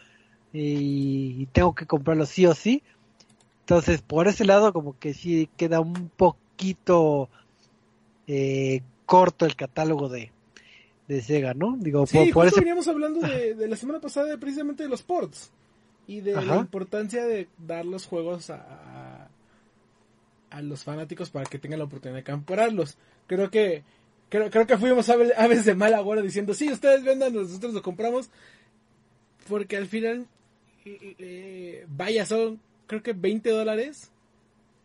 [0.52, 2.82] y tengo que comprarlos sí o sí.
[3.64, 7.30] Entonces, por ese lado, como que sí queda un poquito
[8.26, 10.32] eh, corto el catálogo de,
[11.08, 11.74] de Sega, ¿no?
[11.78, 15.50] Digo, sí, por, eso veníamos hablando de, de, la semana pasada precisamente de los ports
[16.06, 19.13] y de la importancia de dar los juegos a,
[20.54, 22.96] a los fanáticos para que tengan la oportunidad de comprarlos.
[23.26, 23.82] Creo que
[24.28, 28.30] creo, creo que fuimos aves de mal agora diciendo, sí, ustedes vendan, nosotros lo compramos.
[29.48, 30.26] Porque al final,
[30.84, 34.10] eh, vaya, son creo que 20 dólares.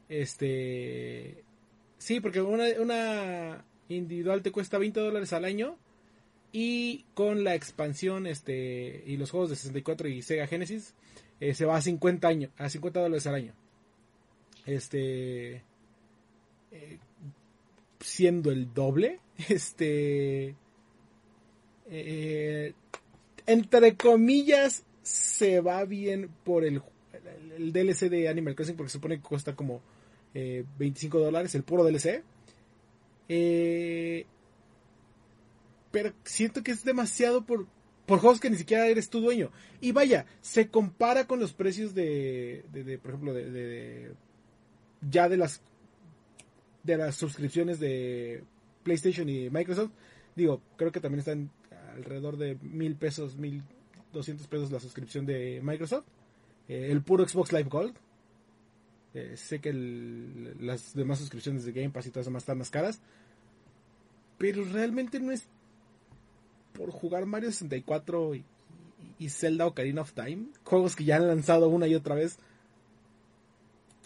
[0.10, 1.44] Este,
[1.98, 5.78] sí, porque una, individual te cuesta 20 dólares al año.
[6.52, 10.96] Y con la expansión este y los juegos de 64 y Sega Genesis,
[11.40, 13.54] eh, se va a 50 años, a 50 dólares al año.
[14.70, 15.64] Este.
[16.72, 17.00] Eh,
[18.00, 19.20] siendo el doble.
[19.50, 20.56] Este.
[21.92, 22.74] Eh,
[23.48, 26.84] entre comillas, se va bien por el,
[27.58, 29.82] el, DLC de Animal Crossing porque se supone que cuesta como
[30.34, 32.22] 25 eh, dólares el puro DLC.
[35.90, 37.66] pero siento que es demasiado por,
[38.06, 39.52] por juegos que ni siquiera eres tu dueño.
[39.82, 44.14] Y vaya, se compara con los precios de, de, por ejemplo, de,
[45.02, 45.62] ya de las
[46.84, 48.44] de las suscripciones de
[48.84, 49.92] PlayStation y Microsoft,
[50.36, 51.52] digo, creo que también están
[51.96, 53.64] alrededor de mil pesos, mil
[54.14, 56.06] doscientos pesos la suscripción de Microsoft.
[56.68, 57.96] Eh, el puro Xbox Live Gold.
[59.14, 59.74] Eh, sé que
[60.60, 63.02] las demás suscripciones de Game Pass y todas demás están más caras.
[64.38, 65.48] Pero realmente no es
[66.74, 68.46] por jugar Mario 64 y,
[69.18, 70.48] y Zelda Ocarina of Time.
[70.64, 72.38] Juegos que ya han lanzado una y otra vez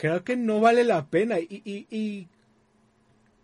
[0.04, 1.40] creo que no vale la pena.
[1.40, 2.28] Y, y, y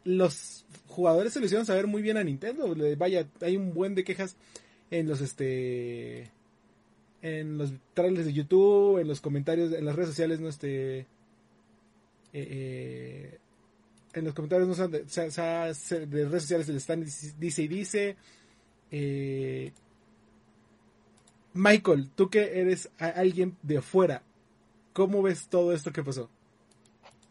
[0.03, 2.75] los jugadores se lo hicieron saber muy bien a Nintendo.
[2.97, 4.35] Vaya, hay un buen de quejas
[4.91, 6.29] en los este
[7.21, 11.07] en los trailers de YouTube, en los comentarios, en las redes sociales, no este eh,
[12.33, 13.37] eh,
[14.13, 17.05] en los comentarios no de, redes sociales le están
[17.39, 18.17] dice y dice
[18.91, 19.71] eh,
[21.53, 24.23] Michael, tú que eres alguien de afuera,
[24.91, 26.29] ¿cómo ves todo esto que pasó?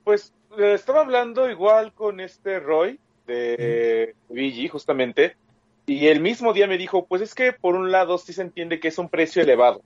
[0.09, 5.37] Pues estaba hablando igual con este Roy de VG justamente
[5.85, 8.81] y el mismo día me dijo, pues es que por un lado sí se entiende
[8.81, 9.83] que es un precio elevado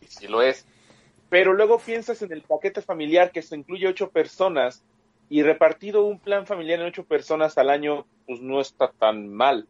[0.00, 0.64] y sí lo es,
[1.28, 4.84] pero luego piensas en el paquete familiar que se incluye ocho personas
[5.28, 9.66] y repartido un plan familiar en ocho personas al año, pues no está tan mal.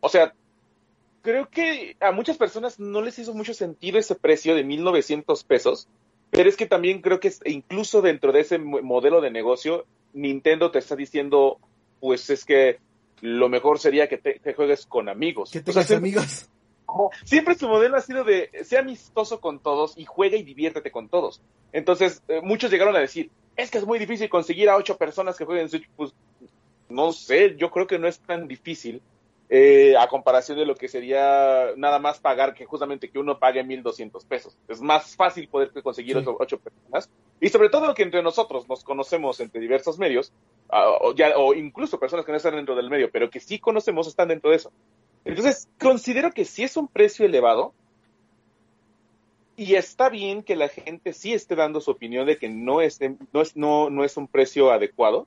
[0.00, 0.34] O sea,
[1.22, 5.88] creo que a muchas personas no les hizo mucho sentido ese precio de 1.900 pesos,
[6.30, 10.78] pero es que también creo que incluso dentro de ese modelo de negocio, Nintendo te
[10.78, 11.58] está diciendo,
[12.00, 12.78] pues es que
[13.20, 15.50] lo mejor sería que te, juegues con amigos.
[15.50, 16.48] Que tengas amigos.
[17.24, 21.08] Siempre su modelo ha sido de sea amistoso con todos y juega y diviértete con
[21.08, 21.40] todos.
[21.72, 25.36] Entonces, eh, muchos llegaron a decir, es que es muy difícil conseguir a ocho personas
[25.36, 25.88] que jueguen Switch.
[25.96, 26.12] Pues
[26.88, 29.02] no sé, yo creo que no es tan difícil
[29.52, 33.64] eh, a comparación de lo que sería nada más pagar que justamente que uno pague
[33.64, 34.56] 1.200 pesos.
[34.68, 37.10] Es más fácil poder conseguir ocho, personas.
[37.40, 40.32] Y sobre todo que entre nosotros nos conocemos entre diversos medios,
[40.68, 43.58] ah, o, ya, o incluso personas que no están dentro del medio, pero que sí
[43.58, 44.70] conocemos están dentro de eso.
[45.24, 47.74] Entonces, considero que sí es un precio elevado
[49.56, 53.00] y está bien que la gente sí esté dando su opinión de que no es,
[53.32, 55.26] no es, no, no es un precio adecuado.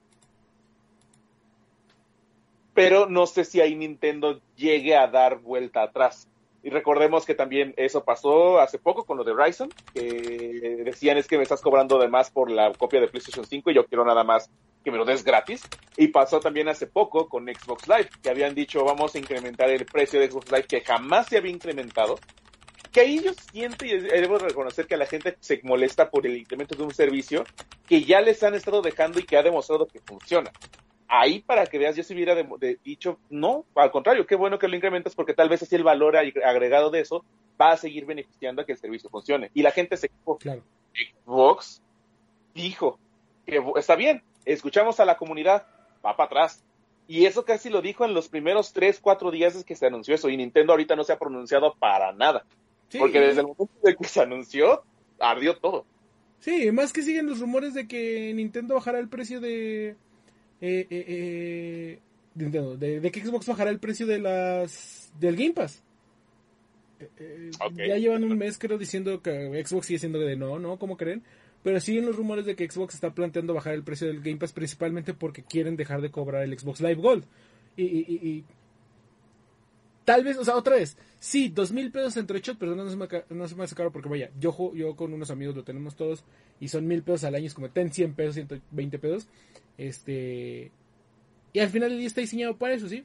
[2.73, 6.27] Pero no sé si ahí Nintendo llegue a dar vuelta atrás.
[6.63, 11.27] Y recordemos que también eso pasó hace poco con lo de Ryzen, que decían es
[11.27, 14.05] que me estás cobrando de más por la copia de PlayStation 5 y yo quiero
[14.05, 14.49] nada más
[14.81, 15.61] que me lo des gratis.
[15.97, 19.85] Y pasó también hace poco con Xbox Live, que habían dicho vamos a incrementar el
[19.85, 22.17] precio de Xbox Live que jamás se había incrementado.
[22.93, 26.75] Que ahí yo siento y debo reconocer que la gente se molesta por el incremento
[26.75, 27.43] de un servicio
[27.87, 30.51] que ya les han estado dejando y que ha demostrado que funciona
[31.07, 32.35] ahí para que veas, yo si hubiera
[32.83, 36.17] dicho, no, al contrario, qué bueno que lo incrementas porque tal vez así el valor
[36.17, 37.23] agregado de eso
[37.59, 39.51] va a seguir beneficiando a que el servicio funcione.
[39.53, 40.63] Y la gente se claro.
[40.93, 41.81] Xbox
[42.53, 42.99] dijo
[43.45, 45.67] que está bien, escuchamos a la comunidad,
[46.05, 46.63] va para atrás.
[47.07, 50.15] Y eso casi lo dijo en los primeros tres, cuatro días desde que se anunció
[50.15, 50.29] eso.
[50.29, 52.45] Y Nintendo ahorita no se ha pronunciado para nada.
[52.97, 54.83] Porque desde el momento de que se anunció,
[55.19, 55.85] ardió todo.
[56.39, 59.95] Sí, más que siguen los rumores de que Nintendo bajará el precio de,
[60.63, 61.99] eh, eh, eh
[62.35, 65.83] de, que Xbox bajará el precio de las del Game Pass.
[67.17, 70.95] Eh, ya llevan un mes creo diciendo que Xbox sigue siendo de no, no, ¿cómo
[70.95, 71.21] creen?
[71.63, 74.53] Pero siguen los rumores de que Xbox está planteando bajar el precio del Game Pass
[74.53, 77.25] principalmente porque quieren dejar de cobrar el Xbox Live Gold.
[77.75, 78.43] Y,
[80.05, 82.95] tal vez, o sea, otra vez, sí, dos mil pesos entre ocho, pero no se,
[82.95, 85.95] me, no se me hace caro porque vaya, yo, yo con unos amigos lo tenemos
[85.95, 86.23] todos
[86.59, 89.27] y son mil pesos al año, es como ten 100 pesos, 120 pesos.
[89.77, 90.71] Este.
[91.53, 93.03] Y al final el día está diseñado para eso, ¿sí?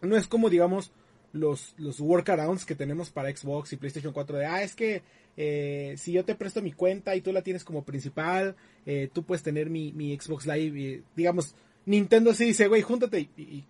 [0.00, 0.92] No es como, digamos,
[1.32, 5.02] los, los workarounds que tenemos para Xbox y PlayStation 4 de, ah, es que
[5.36, 8.54] eh, si yo te presto mi cuenta y tú la tienes como principal,
[8.86, 11.54] eh, tú puedes tener mi, mi Xbox Live, y, digamos,
[11.86, 13.64] Nintendo sí dice, güey, júntate y,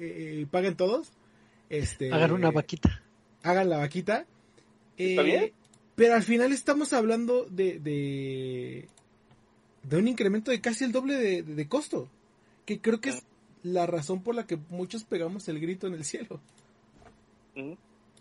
[0.00, 1.12] y, paguen todos.
[1.70, 3.02] Este, hagan una vaquita.
[3.42, 4.26] Hagan la vaquita.
[4.96, 5.44] ¿Está bien?
[5.44, 5.52] Eh,
[5.94, 8.88] pero al final estamos hablando de, de
[9.96, 12.08] un incremento de casi el doble de, costo.
[12.66, 13.22] Que creo que es
[13.62, 16.40] la razón por la que muchos pegamos el grito en el cielo.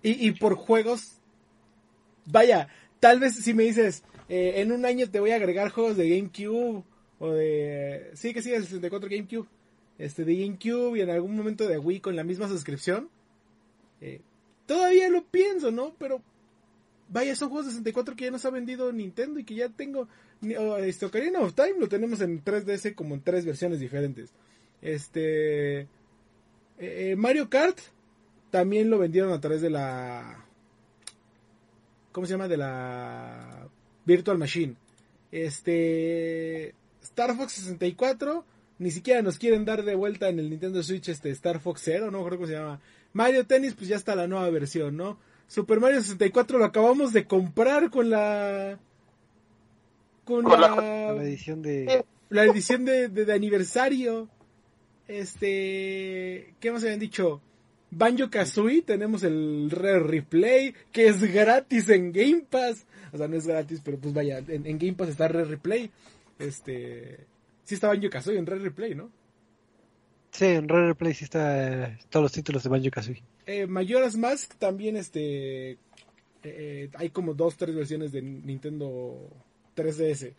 [0.02, 1.18] y, por juegos,
[2.26, 5.98] vaya, tal vez si me dices, eh, en un año te voy a agregar juegos
[5.98, 6.84] de GameCube
[7.20, 8.12] o de...
[8.14, 9.48] Sí, que sí, el 64 GameCube.
[9.98, 13.10] Este, de GameCube y en algún momento de Wii con la misma suscripción.
[14.00, 14.22] Eh,
[14.66, 15.94] todavía lo pienso, ¿no?
[15.98, 16.22] Pero
[17.10, 20.08] vaya, son juegos de 64 que ya nos ha vendido Nintendo y que ya tengo.
[20.42, 24.32] Este Ocarina of Time lo tenemos en 3DS como en tres versiones diferentes.
[24.82, 25.88] Este.
[26.80, 27.80] Eh, Mario Kart
[28.52, 30.46] también lo vendieron a través de la.
[32.12, 32.48] ¿Cómo se llama?
[32.48, 33.68] De la
[34.06, 34.76] Virtual Machine.
[35.32, 36.76] Este.
[37.02, 38.46] Star Fox 64.
[38.80, 42.12] Ni siquiera nos quieren dar de vuelta en el Nintendo Switch este Star Fox Zero,
[42.12, 42.80] no creo que se llama.
[43.14, 45.18] Mario Tennis, pues ya está la nueva versión, ¿no?
[45.48, 48.78] Super Mario 64 lo acabamos de comprar con la
[50.28, 54.28] con, la, edición de la edición de, aniversario.
[55.08, 57.42] Este, ¿qué más habían dicho?
[57.90, 62.86] Banjo Kazooie, tenemos el Rare Replay, que es gratis en Game Pass.
[63.14, 65.90] O sea, no es gratis, pero pues vaya, en, Game Pass está Rare Replay.
[66.40, 67.26] este,
[67.64, 69.10] sí está Banjo Kazooie en Red Replay, ¿no?
[70.32, 73.24] Sí, en Rare Replay sí está eh, todos los títulos de Banjo Kazooie.
[73.46, 75.78] Eh, Majora's Mask también, este, eh,
[76.44, 79.30] eh, hay como dos, tres versiones de Nintendo
[79.78, 80.34] 3DS.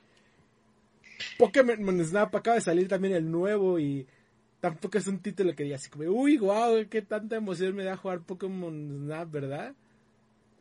[1.39, 4.07] Pokémon Snap acaba de salir también el nuevo y
[4.61, 7.97] tampoco es un título que diga así como, uy, guau, qué tanta emoción me da
[7.97, 9.75] jugar Pokémon Snap, ¿verdad?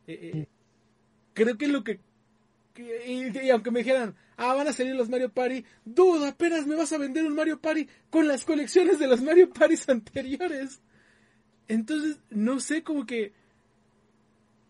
[0.08, 0.48] Eh, eh,
[1.34, 2.00] creo que lo que,
[2.74, 6.66] que- y, y aunque me dijeran, ah, van a salir los Mario Party, duda, apenas
[6.68, 10.82] me vas a vender un Mario Party con las colecciones de los Mario Parties anteriores.
[11.68, 13.34] Entonces, no sé, como que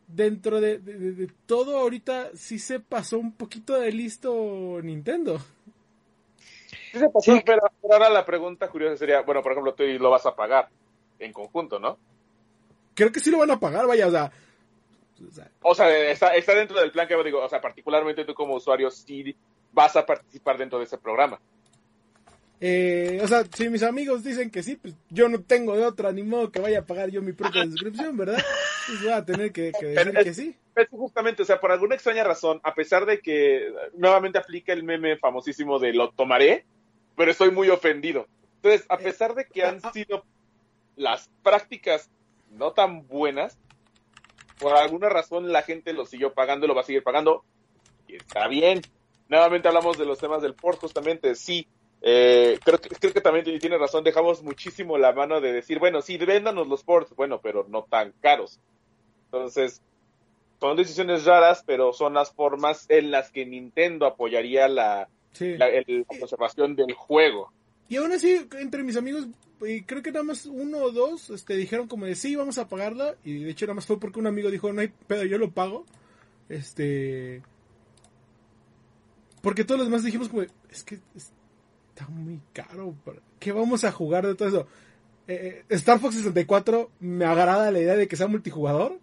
[0.08, 5.38] dentro de, de- de- de todo ahorita sí se pasó un poquito de listo Nintendo.
[6.91, 7.41] Sí se pasó, Sí.
[7.45, 10.70] pero, pero ahora la pregunta curiosa sería, bueno, por ejemplo, tú lo vas a pagar
[11.20, 11.97] en conjunto, ¿no?
[12.93, 14.32] Creo que sí lo van a pagar, vaya, o sea...
[15.28, 18.34] o sea, O sea, está, está dentro del plan que digo, o sea, particularmente tú
[18.34, 19.36] como usuario sí
[19.72, 21.39] vas a participar dentro de ese programa.
[22.60, 26.12] Eh, o sea, si mis amigos dicen que sí, pues yo no tengo de otra,
[26.12, 28.43] ni modo que vaya a pagar yo mi propia suscripción, ¿verdad?
[28.88, 30.55] Pues voy a tener que, que decir Pero que sí.
[30.91, 35.18] Justamente, o sea, por alguna extraña razón, a pesar de que nuevamente aplica el meme
[35.18, 36.66] famosísimo de lo tomaré,
[37.16, 38.28] pero estoy muy ofendido.
[38.55, 40.24] Entonces, a pesar de que han sido
[40.95, 42.10] las prácticas
[42.51, 43.58] no tan buenas,
[44.60, 47.43] por alguna razón la gente lo siguió pagando y lo va a seguir pagando.
[48.08, 48.82] Y está bien.
[49.30, 51.68] Nuevamente hablamos de los temas del port, justamente, sí.
[52.02, 56.02] Eh, creo, que, creo que también tiene razón, dejamos muchísimo la mano de decir, bueno,
[56.02, 58.60] sí, véndanos los ports, bueno, pero no tan caros.
[59.26, 59.82] Entonces,
[60.60, 65.56] son decisiones raras, pero son las formas en las que Nintendo apoyaría la, Sí.
[65.58, 67.52] la, el- la conservación del juego.
[67.89, 69.28] Y aún así, entre mis amigos,
[69.62, 72.68] y creo que nada más uno o dos este, dijeron como de sí, vamos a
[72.68, 73.16] pagarla.
[73.24, 75.52] Y de hecho nada más fue porque un amigo dijo, no hay pedo, yo lo
[75.52, 75.86] pago.
[76.50, 77.41] Este...
[79.41, 81.00] Porque todos los demás dijimos como, es que
[81.98, 82.95] está muy caro.
[83.39, 84.68] ¿Qué vamos a jugar de todo eso?
[85.28, 89.00] Eh, eh, Star Fox 64 me agrada la idea de que sea multijugador.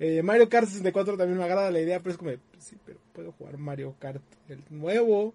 [0.00, 2.98] Eh, Mario Kart 64 también me agrada la idea, pero es como, de, sí, pero
[3.12, 5.34] puedo jugar Mario Kart el nuevo.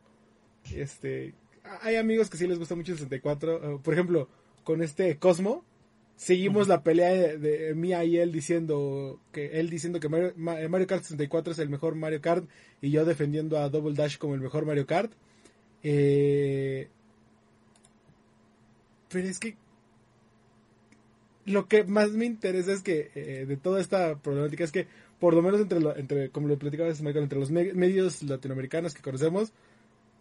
[0.76, 1.34] Este,
[1.82, 3.76] hay amigos que sí les gusta mucho el 64.
[3.76, 4.28] eh, por ejemplo,
[4.66, 5.64] con este Cosmo,
[6.18, 10.58] seguimos la pelea de, de Mía y él diciendo que él diciendo que Mario, Ma-
[10.68, 12.45] Mario Kart 64 es el mejor Mario Kart
[12.82, 15.14] y yo defendiendo a Double Dash como el mejor Mario Kart.
[15.84, 16.89] Eh,
[19.10, 19.55] pero es que
[21.45, 24.88] lo que más me interesa es que eh, de toda esta problemática es que
[25.20, 28.22] por lo menos entre, lo- entre como lo platicaba antes, Michael, entre los me- medios
[28.24, 29.53] latinoamericanos que conocemos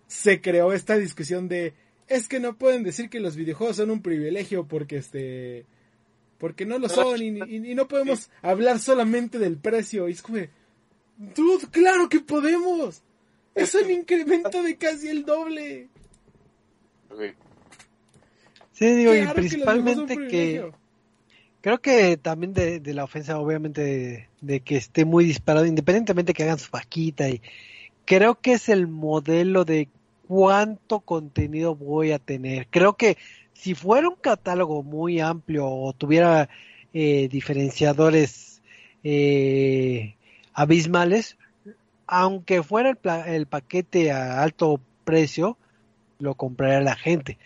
[0.07, 1.74] se creó esta discusión de
[2.09, 5.66] es que no pueden decir que los videojuegos son un privilegio porque este
[6.39, 10.22] porque no lo son y, y- y no podemos hablar solamente del precio y es
[10.22, 10.51] como de,
[11.34, 13.03] dude claro que podemos.
[13.55, 15.89] Es un incremento de casi el doble
[17.18, 17.32] Sí.
[18.76, 20.72] Sí, digo, y Claro principalmente que
[21.60, 26.34] creo que también de, de la ofensa, obviamente, de, de que esté muy disparado, independientemente
[26.34, 27.40] que hagan su vaquita y
[28.04, 29.88] creo que es el modelo de
[30.28, 32.68] cuánto contenido voy a tener.
[32.68, 33.16] Creo que
[33.54, 36.48] si fuera un catálogo muy amplio o tuviera
[36.92, 38.62] eh, diferenciadores
[39.02, 40.16] eh,
[40.52, 41.36] abismales,
[42.06, 45.58] aunque fuera el, pla- el paquete a alto precio,
[46.18, 47.38] lo compraría la gente.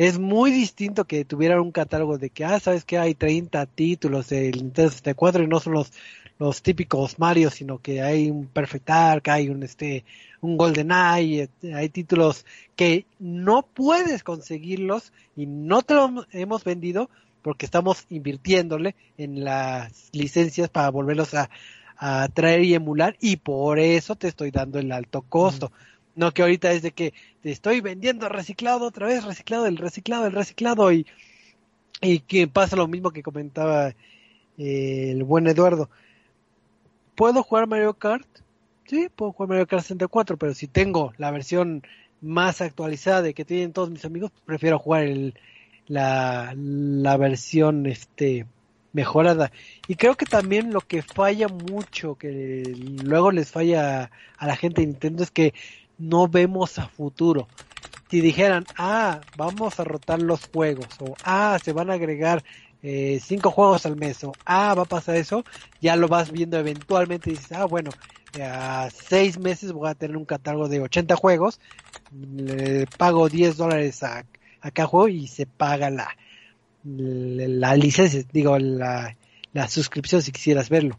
[0.00, 4.30] Es muy distinto que tuviera un catálogo de que, ah, sabes que hay 30 títulos
[4.30, 5.92] del Nintendo 64 y no son los,
[6.38, 10.06] los típicos Mario, sino que hay un Perfect Dark, hay un este,
[10.40, 12.46] un Golden Eye, hay títulos
[12.76, 17.10] que no puedes conseguirlos y no te los hemos vendido
[17.42, 21.50] porque estamos invirtiéndole en las licencias para volverlos a,
[21.98, 25.70] a traer y emular y por eso te estoy dando el alto costo.
[26.14, 30.26] No que ahorita es de que te estoy vendiendo reciclado otra vez, reciclado, el reciclado,
[30.26, 31.06] el reciclado y,
[32.00, 33.94] y que pasa lo mismo que comentaba
[34.58, 35.88] eh, el buen Eduardo.
[37.14, 38.26] ¿Puedo jugar Mario Kart?
[38.86, 41.82] Sí, puedo jugar Mario Kart 64, pero si tengo la versión
[42.20, 45.34] más actualizada de que tienen todos mis amigos, prefiero jugar el,
[45.86, 48.46] la, la versión este
[48.92, 49.52] mejorada.
[49.88, 52.62] Y creo que también lo que falla mucho, que
[53.04, 55.54] luego les falla a la gente de Nintendo, es que
[56.00, 57.46] no vemos a futuro.
[58.10, 62.42] Si dijeran, ah, vamos a rotar los juegos, o ah, se van a agregar
[62.82, 65.44] eh, cinco juegos al mes, o ah, va a pasar eso,
[65.80, 67.90] ya lo vas viendo eventualmente y dices, ah, bueno,
[68.36, 71.60] eh, a seis meses voy a tener un catálogo de 80 juegos,
[72.12, 74.24] le pago 10 dólares a,
[74.60, 76.08] a cada juego y se paga la,
[76.82, 79.16] la, la licencia, digo, la,
[79.52, 80.98] la suscripción si quisieras verlo.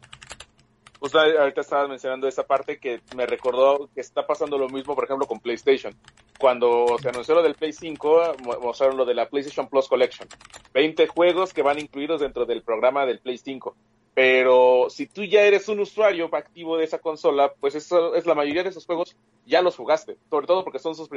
[1.02, 5.06] Justo ahorita estabas mencionando esa parte que me recordó que está pasando lo mismo, por
[5.06, 5.96] ejemplo, con PlayStation.
[6.38, 10.30] cuando se anunció lo del Play 5, mostraron lo de la PlayStation Plus Collection.
[10.76, 13.76] 20 juegos que van incluidos dentro del programa del Play 5.
[14.14, 18.36] Pero si tú ya eres un usuario activo de esa consola, pues eso es la
[18.36, 19.16] mayoría de esos juegos
[19.48, 21.10] ya los jugaste, sobre todo porque son sus,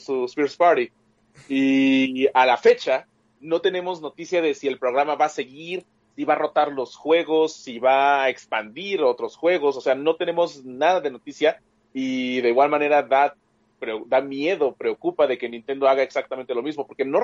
[0.00, 0.92] sus, first party.
[1.48, 3.08] Y a la fecha
[3.40, 5.84] no tenemos noticia de si el programa va a seguir,
[6.16, 10.16] si va a rotar los juegos, si va a expandir otros juegos, o sea, no
[10.16, 11.60] tenemos nada de noticia
[11.92, 13.34] y de igual manera da,
[14.06, 17.20] da miedo, preocupa de que Nintendo haga exactamente lo mismo, porque no,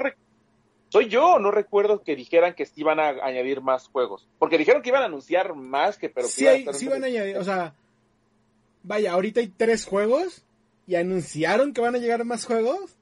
[0.88, 4.26] soy yo, no recuerdo que dijeran que iban a añadir más juegos.
[4.38, 7.44] Porque dijeron que iban a anunciar más que, pero sí, sí van a añadir, o
[7.44, 7.74] sea,
[8.82, 10.44] vaya, ahorita hay tres juegos
[10.86, 12.96] y anunciaron que van a llegar más juegos,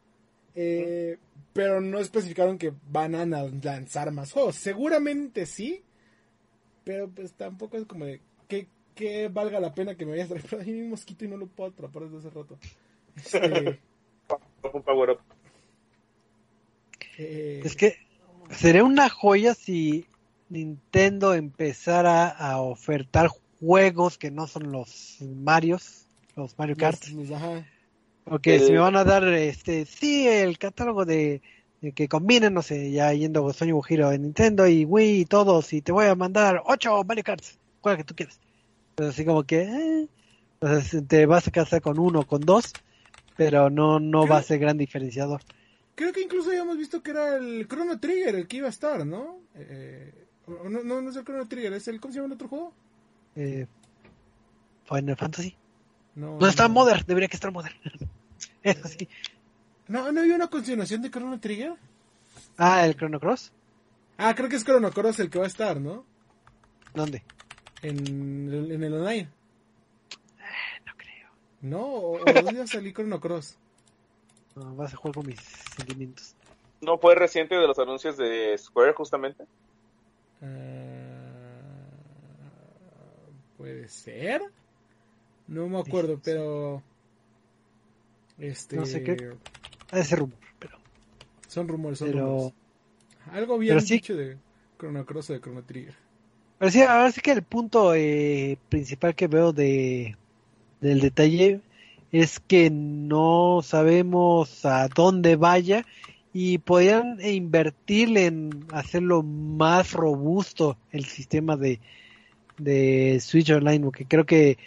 [0.55, 1.17] eh,
[1.59, 4.55] pero no especificaron que van a lanzar más juegos.
[4.55, 5.83] Seguramente sí,
[6.85, 10.29] pero pues tampoco es como de que, que valga la pena que me vaya a
[10.29, 12.59] traer ahí un mosquito y no lo puedo atrapar desde hace rato.
[13.17, 13.81] Este...
[14.73, 15.19] un power up.
[17.19, 17.97] Eh, es que
[18.51, 20.07] sería una joya si
[20.51, 26.07] Nintendo empezara a ofertar juegos que no son los Marios,
[26.37, 27.03] los Mario Kart.
[28.29, 31.43] Porque si me van a dar, este, sí, el catálogo de,
[31.95, 35.81] que combinen, no sé, ya yendo sueño giro en Nintendo y Wii y todos, y
[35.81, 38.41] te voy a mandar ocho Mario Karts, cual que tú quieras.
[38.97, 40.09] Pero así como que, eh,
[41.07, 42.73] te vas a casar con uno, con dos,
[43.37, 45.41] pero no, no va a ser gran diferenciador.
[45.95, 49.07] Creo que incluso habíamos visto que era el Chrono Trigger el que iba a estar,
[49.07, 49.39] ¿no?
[49.55, 50.13] Eh,
[50.47, 52.01] no, no, es el Chrono Trigger, es el.
[52.01, 52.73] ¿Cómo se llama el otro juego?
[53.37, 53.67] Eh,
[54.89, 55.57] Final Fantasy.
[56.15, 57.75] No, no está Modern, debería que estar Modern.
[58.63, 59.09] Eso sí.
[59.87, 61.75] ¿No, ¿No había una continuación de Chrono Trigger?
[62.57, 63.53] Ah, el Chrono Cross.
[64.19, 66.05] Ah, creo que es Chrono Cross el que va a estar, ¿no?
[66.95, 67.23] ¿Dónde?
[67.83, 69.29] En, en el online.
[70.39, 71.31] Eh, no creo.
[71.63, 71.87] ¿No?
[71.87, 73.57] ¿O, dónde va a salir Chrono Cross?
[74.55, 76.35] vas a jugar con mis sentimientos.
[76.81, 79.45] ¿No fue reciente de los anuncios de Square, justamente?
[80.43, 81.29] Ah,
[83.57, 84.43] puede ser.
[85.47, 86.83] No me acuerdo, pero.
[88.39, 88.77] Este.
[88.77, 89.17] No sé qué.
[89.91, 90.79] Ha de rumor, pero.
[91.47, 92.53] Son rumores, son rumores.
[93.33, 94.37] Algo bien dicho de
[94.79, 95.95] Chrono Cross o de Chrono Trigger.
[96.59, 100.17] Pero sí, ahora sí que el punto eh, principal que veo de
[100.81, 101.61] del detalle
[102.13, 105.85] es que no sabemos a dónde vaya
[106.33, 111.81] y podrían invertir en hacerlo más robusto el sistema de,
[112.59, 114.59] de Switch Online, porque creo que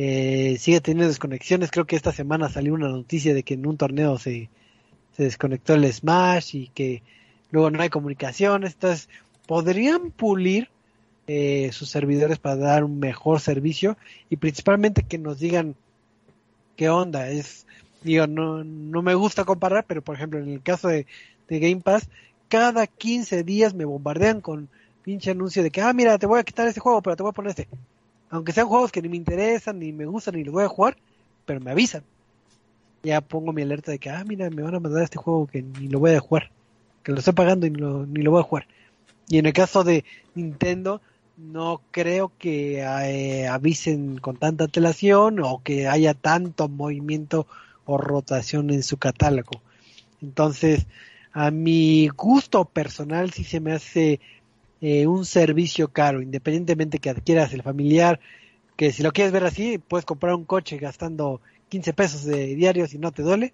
[0.00, 1.72] eh, sigue teniendo desconexiones.
[1.72, 4.48] Creo que esta semana salió una noticia de que en un torneo se,
[5.16, 7.02] se desconectó el Smash y que
[7.50, 8.74] luego no hay comunicaciones.
[8.74, 9.08] Entonces,
[9.46, 10.68] podrían pulir
[11.26, 13.96] eh, sus servidores para dar un mejor servicio
[14.30, 15.74] y principalmente que nos digan
[16.76, 17.28] qué onda.
[17.28, 17.66] Es,
[18.02, 21.06] digo, no, no me gusta comparar, pero por ejemplo, en el caso de,
[21.48, 22.08] Game Pass,
[22.48, 24.68] cada 15 días me bombardean con
[25.02, 27.30] pinche anuncio de que, ah, mira, te voy a quitar este juego, pero te voy
[27.30, 27.66] a poner este.
[28.30, 30.96] Aunque sean juegos que ni me interesan, ni me gustan, ni los voy a jugar,
[31.46, 32.02] pero me avisan.
[33.02, 35.62] Ya pongo mi alerta de que, ah, mira, me van a mandar este juego que
[35.62, 36.50] ni lo voy a jugar.
[37.02, 38.66] Que lo estoy pagando y ni lo voy a jugar.
[39.28, 40.04] Y en el caso de
[40.34, 41.00] Nintendo,
[41.36, 47.46] no creo que eh, avisen con tanta antelación o que haya tanto movimiento
[47.84, 49.62] o rotación en su catálogo.
[50.20, 50.86] Entonces,
[51.32, 54.20] a mi gusto personal sí se me hace
[54.80, 58.20] eh, un servicio caro, independientemente que adquieras el familiar,
[58.76, 62.94] que si lo quieres ver así, puedes comprar un coche gastando 15 pesos de diarios
[62.94, 63.52] y no te duele,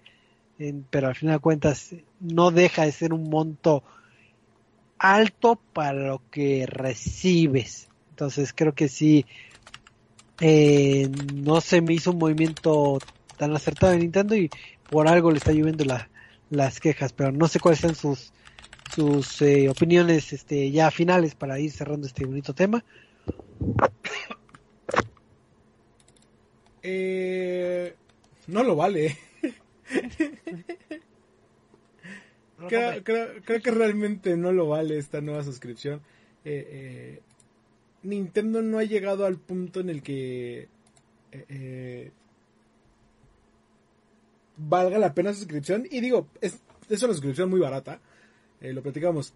[0.91, 3.83] pero al final de cuentas no deja de ser un monto
[4.99, 7.89] alto para lo que recibes.
[8.11, 9.27] Entonces creo que sí,
[10.41, 12.99] eh, no se me hizo un movimiento
[13.37, 14.51] tan acertado de Nintendo y
[14.91, 15.85] por algo le está lloviendo
[16.51, 18.33] las quejas, pero no sé cuáles son sus
[18.95, 22.85] sus eh, opiniones este ya finales para ir cerrando este bonito tema.
[26.83, 27.95] Eh,
[28.47, 29.17] no lo vale.
[32.69, 33.03] creo,
[33.45, 36.01] que realmente no lo vale esta nueva suscripción.
[36.45, 37.21] Eh, eh,
[38.03, 40.69] Nintendo no ha llegado al punto en el que
[41.33, 42.11] eh,
[44.57, 45.87] valga la pena su suscripción.
[45.91, 48.01] Y digo, es, es una suscripción muy barata.
[48.73, 49.35] Lo platicamos.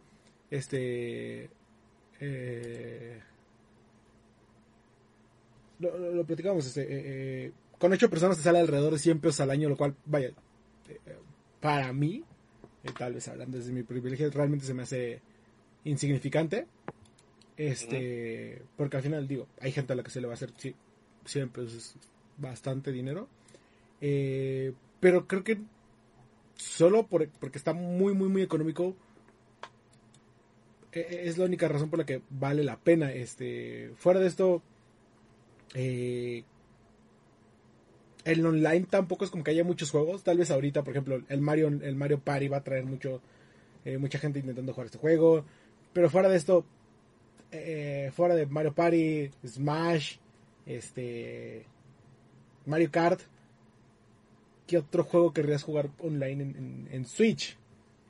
[0.51, 1.51] Este.
[5.79, 6.67] Lo, lo, platicamos.
[6.67, 10.33] Este, con ocho personas te sale alrededor de 100 pesos al año, lo cual, vaya,
[11.61, 12.25] para mí
[12.85, 15.21] eh, tal vez hablando desde mi privilegio, realmente se me hace
[15.85, 16.67] insignificante.
[17.57, 20.53] Este, porque al final digo, hay gente a la que se le va a hacer
[20.57, 20.75] sí,
[21.25, 21.97] siempre es
[22.37, 23.29] bastante dinero.
[24.01, 25.59] Eh, pero creo que
[26.55, 28.95] solo por, porque está muy, muy, muy económico.
[30.93, 33.13] E- e- Es la única razón por la que vale la pena.
[33.13, 34.63] Este, fuera de esto,
[35.75, 36.45] eh,
[38.25, 40.23] el online tampoco es como que haya muchos juegos.
[40.25, 43.21] Tal vez ahorita, por ejemplo, el Mario, el Mario Party va a traer mucho,
[43.85, 45.45] eh, mucha gente intentando jugar este juego.
[45.93, 46.65] Pero fuera de esto,
[47.53, 50.17] eh, fuera de Mario Party, Smash,
[50.67, 51.65] este,
[52.67, 53.21] Mario Kart,
[54.67, 57.58] ¿qué otro juego querrías jugar online en, en- en Switch?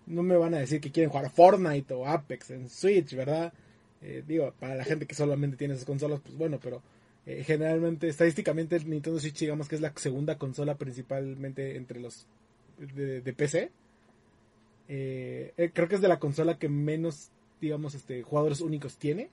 [0.09, 3.53] No me van a decir que quieren jugar Fortnite o Apex en Switch, ¿verdad?
[4.01, 6.83] Eh, digo, para la gente que solamente tiene esas consolas, pues bueno, pero
[7.27, 12.27] eh, generalmente, estadísticamente, el Nintendo Switch, digamos que es la segunda consola principalmente entre los
[12.79, 13.71] de, PC.
[14.89, 17.31] Eh, creo que es de la consola que menos,
[17.61, 19.29] digamos, este, jugadores únicos tiene.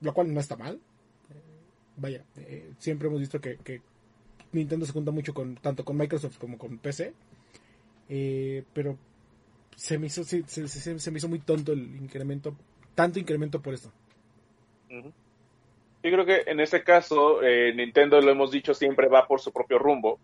[0.00, 0.80] Lo cual no está mal.
[1.96, 2.24] Vaya,
[2.78, 3.82] siempre hemos visto que, que
[4.52, 7.12] Nintendo se junta mucho con tanto con Microsoft como con PC.
[8.08, 8.96] Eh, pero
[9.76, 10.66] se me hizo se, se-
[10.98, 12.54] se me hizo muy tonto el incremento,
[12.94, 13.92] tanto incremento por esto.
[16.02, 19.52] Yo creo que en este caso, eh, Nintendo, lo hemos dicho, siempre va por su
[19.52, 20.18] propio rumbo.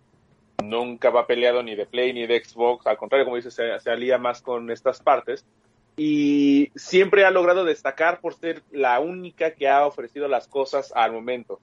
[0.63, 2.87] Nunca va peleado ni de Play ni de Xbox.
[2.87, 5.45] Al contrario, como dices, se alía más con estas partes.
[5.97, 11.13] Y siempre ha logrado destacar por ser la única que ha ofrecido las cosas al
[11.13, 11.61] momento.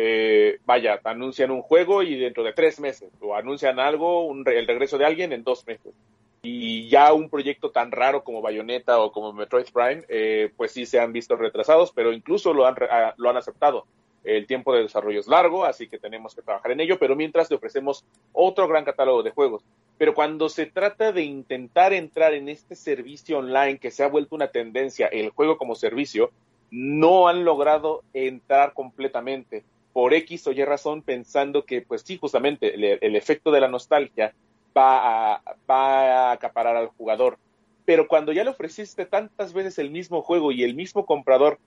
[0.00, 3.10] Eh, vaya, anuncian un juego y dentro de tres meses.
[3.20, 5.92] O anuncian algo, un re- el regreso de alguien en dos meses.
[6.40, 10.86] Y ya un proyecto tan raro como Bayonetta o como Metroid Prime, eh, pues sí
[10.86, 13.86] se han visto retrasados, pero incluso lo han, ah, lo han aceptado.
[14.22, 17.50] El tiempo de desarrollo es largo, así que tenemos que trabajar en ello, pero mientras
[17.50, 19.64] le ofrecemos otro gran catálogo de juegos.
[19.96, 24.36] Pero cuando se trata de intentar entrar en este servicio online que se ha vuelto
[24.36, 26.30] una tendencia, el juego como servicio,
[26.70, 29.64] no han logrado entrar completamente
[29.98, 33.66] por X o Y razón pensando que, pues sí, justamente el, el efecto de la
[33.66, 34.32] nostalgia
[34.76, 37.36] va a, va acaparar al jugador.
[37.84, 41.58] Pero cuando ya le ofreciste tantas veces el mismo juego y el mismo comprador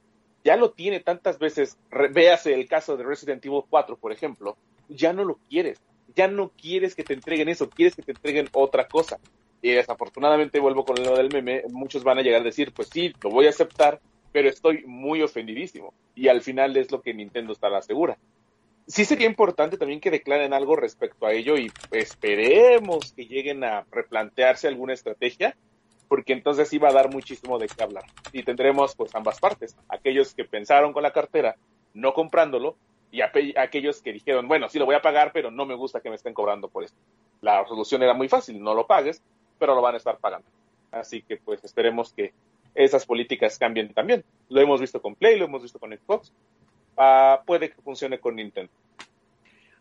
[0.45, 1.77] ya lo tiene tantas veces,
[2.13, 4.55] véase el caso de Resident Evil 4, por ejemplo,
[4.87, 5.81] ya no lo quieres,
[6.15, 9.19] ya no quieres que te entreguen eso, quieres que te entreguen otra cosa.
[9.61, 13.13] Y desafortunadamente vuelvo con lo del meme, muchos van a llegar a decir, pues sí,
[13.21, 13.99] lo voy a aceptar,
[14.31, 15.93] pero estoy muy ofendidísimo.
[16.15, 18.17] Y al final es lo que Nintendo está segura.
[18.87, 23.85] Sí sería importante también que declaren algo respecto a ello y esperemos que lleguen a
[23.91, 25.55] replantearse alguna estrategia,
[26.07, 28.03] porque entonces va a dar muchísimo de qué hablar.
[28.33, 31.55] Y tendremos pues ambas partes, aquellos que pensaron con la cartera
[31.93, 32.75] no comprándolo
[33.11, 36.09] y aquellos que dijeron, bueno, sí lo voy a pagar, pero no me gusta que
[36.09, 36.97] me estén cobrando por esto.
[37.41, 39.21] La solución era muy fácil, no lo pagues,
[39.59, 40.47] pero lo van a estar pagando.
[40.91, 42.33] Así que pues esperemos que
[42.75, 44.23] esas políticas cambien también.
[44.49, 46.31] Lo hemos visto con Play, lo hemos visto con Xbox.
[46.97, 48.71] Ah, puede que funcione con Nintendo.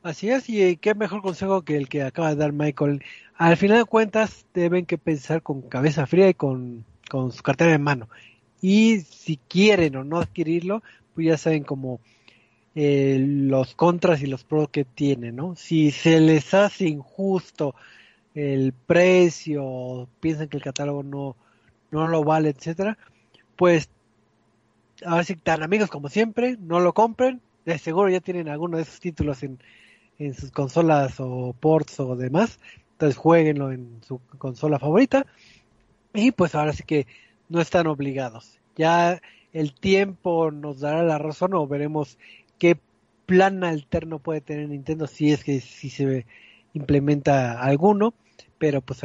[0.03, 3.03] Así es, y eh, qué mejor consejo que el que acaba de dar Michael.
[3.35, 7.75] Al final de cuentas, deben que pensar con cabeza fría y con, con su cartera
[7.75, 8.09] en mano.
[8.63, 10.83] Y si quieren o no adquirirlo,
[11.15, 12.01] pues ya saben como
[12.75, 15.57] eh, los contras y los pros que tiene, ¿no?
[15.57, 17.75] Si se les hace injusto
[18.35, 21.37] el precio, piensan que el catálogo no,
[21.91, 22.99] no lo vale, etcétera,
[23.57, 23.91] pues
[25.05, 28.85] ahora sí, tan amigos como siempre, no lo compren, de seguro ya tienen alguno de
[28.85, 29.59] esos títulos en,
[30.19, 32.59] en sus consolas o ports o demás,
[32.93, 35.27] entonces jueguenlo en su consola favorita.
[36.13, 37.07] Y pues ahora sí que
[37.49, 38.59] no están obligados.
[38.77, 39.21] Ya
[39.53, 42.19] el tiempo nos dará la razón o veremos
[42.59, 42.79] qué
[43.27, 46.27] plan alterno puede tener Nintendo si es que si se
[46.75, 48.13] implementa alguno,
[48.59, 49.01] pero pues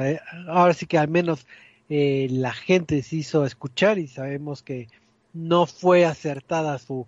[0.48, 1.48] ahora sí que al menos
[1.90, 4.88] eh, la gente se hizo escuchar y sabemos que
[5.34, 7.06] no fue acertada su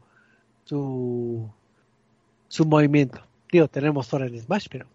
[0.66, 1.50] su
[2.48, 3.22] su movimiento.
[3.52, 4.86] Digo, tenemos ahora en Smash, pero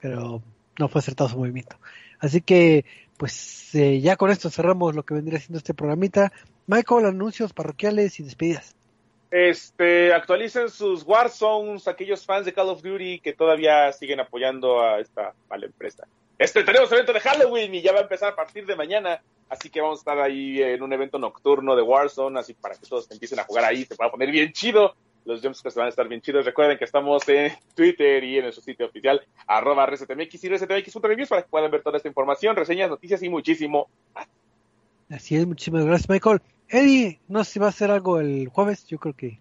[0.00, 0.42] pero
[0.78, 1.76] no fue acertado su movimiento.
[2.20, 2.84] Así que
[3.16, 6.32] pues eh, ya con esto cerramos lo que vendría siendo este programita.
[6.66, 8.76] Michael, anuncios parroquiales y despedidas.
[9.30, 15.00] Este, actualicen sus Warzones, aquellos fans de Call of Duty que todavía siguen apoyando a
[15.00, 16.06] esta mala empresa.
[16.38, 19.70] Este, tenemos evento de Halloween y ya va a empezar a partir de mañana, así
[19.70, 23.10] que vamos a estar ahí en un evento nocturno de Warzone, así para que todos
[23.10, 24.94] empiecen a jugar ahí, se va poner bien chido.
[25.24, 26.46] Los jumpscares van a estar bien chidos.
[26.46, 31.42] Recuerden que estamos en Twitter y en nuestro sitio oficial, arroba resetmx y resetmx.reviews para
[31.42, 33.88] que puedan ver toda esta información, reseñas, noticias y muchísimo
[35.10, 36.40] Así es, muchísimas gracias, Michael.
[36.68, 39.38] Eddie, no sé si va a hacer algo el jueves, yo creo que,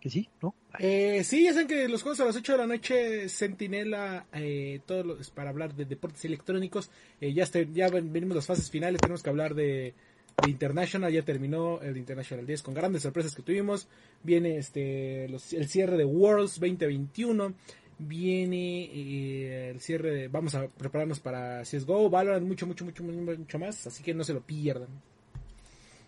[0.00, 0.54] que sí, ¿no?
[0.78, 4.80] Eh, sí, ya saben que los juegos a las 8 de la noche, Sentinela, eh,
[4.86, 6.90] todos los, para hablar de deportes electrónicos.
[7.20, 9.94] Eh, ya, este- ya ven- venimos las fases finales, tenemos que hablar de,
[10.42, 13.88] de International, ya terminó el International 10 con grandes sorpresas que tuvimos.
[14.22, 17.54] Viene este los- el cierre de Worlds 2021.
[17.98, 23.58] viene eh, el cierre de, vamos a prepararnos para CSGO, Valorant, mucho, mucho, mucho, mucho
[23.58, 24.88] más, así que no se lo pierdan.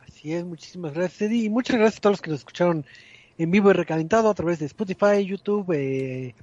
[0.07, 2.85] Así es, muchísimas gracias Eddie y muchas gracias a todos los que nos escucharon
[3.39, 6.35] en vivo y recalentado a través de Spotify, YouTube, eh,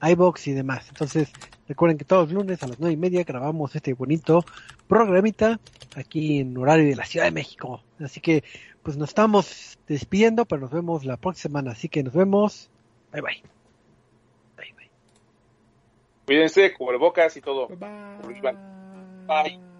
[0.00, 0.86] iBox y demás.
[0.88, 1.32] Entonces,
[1.68, 4.44] recuerden que todos los lunes a las nueve y media grabamos este bonito
[4.86, 5.58] programita
[5.96, 7.82] aquí en horario de la Ciudad de México.
[8.00, 8.44] Así que,
[8.82, 11.72] pues nos estamos despidiendo, pero nos vemos la próxima semana.
[11.72, 12.70] Así que nos vemos.
[13.12, 13.42] Bye bye.
[14.56, 14.90] Bye bye.
[16.26, 17.68] Cuídense, bocas y todo.
[17.68, 18.40] Bye.
[19.26, 19.73] Bye.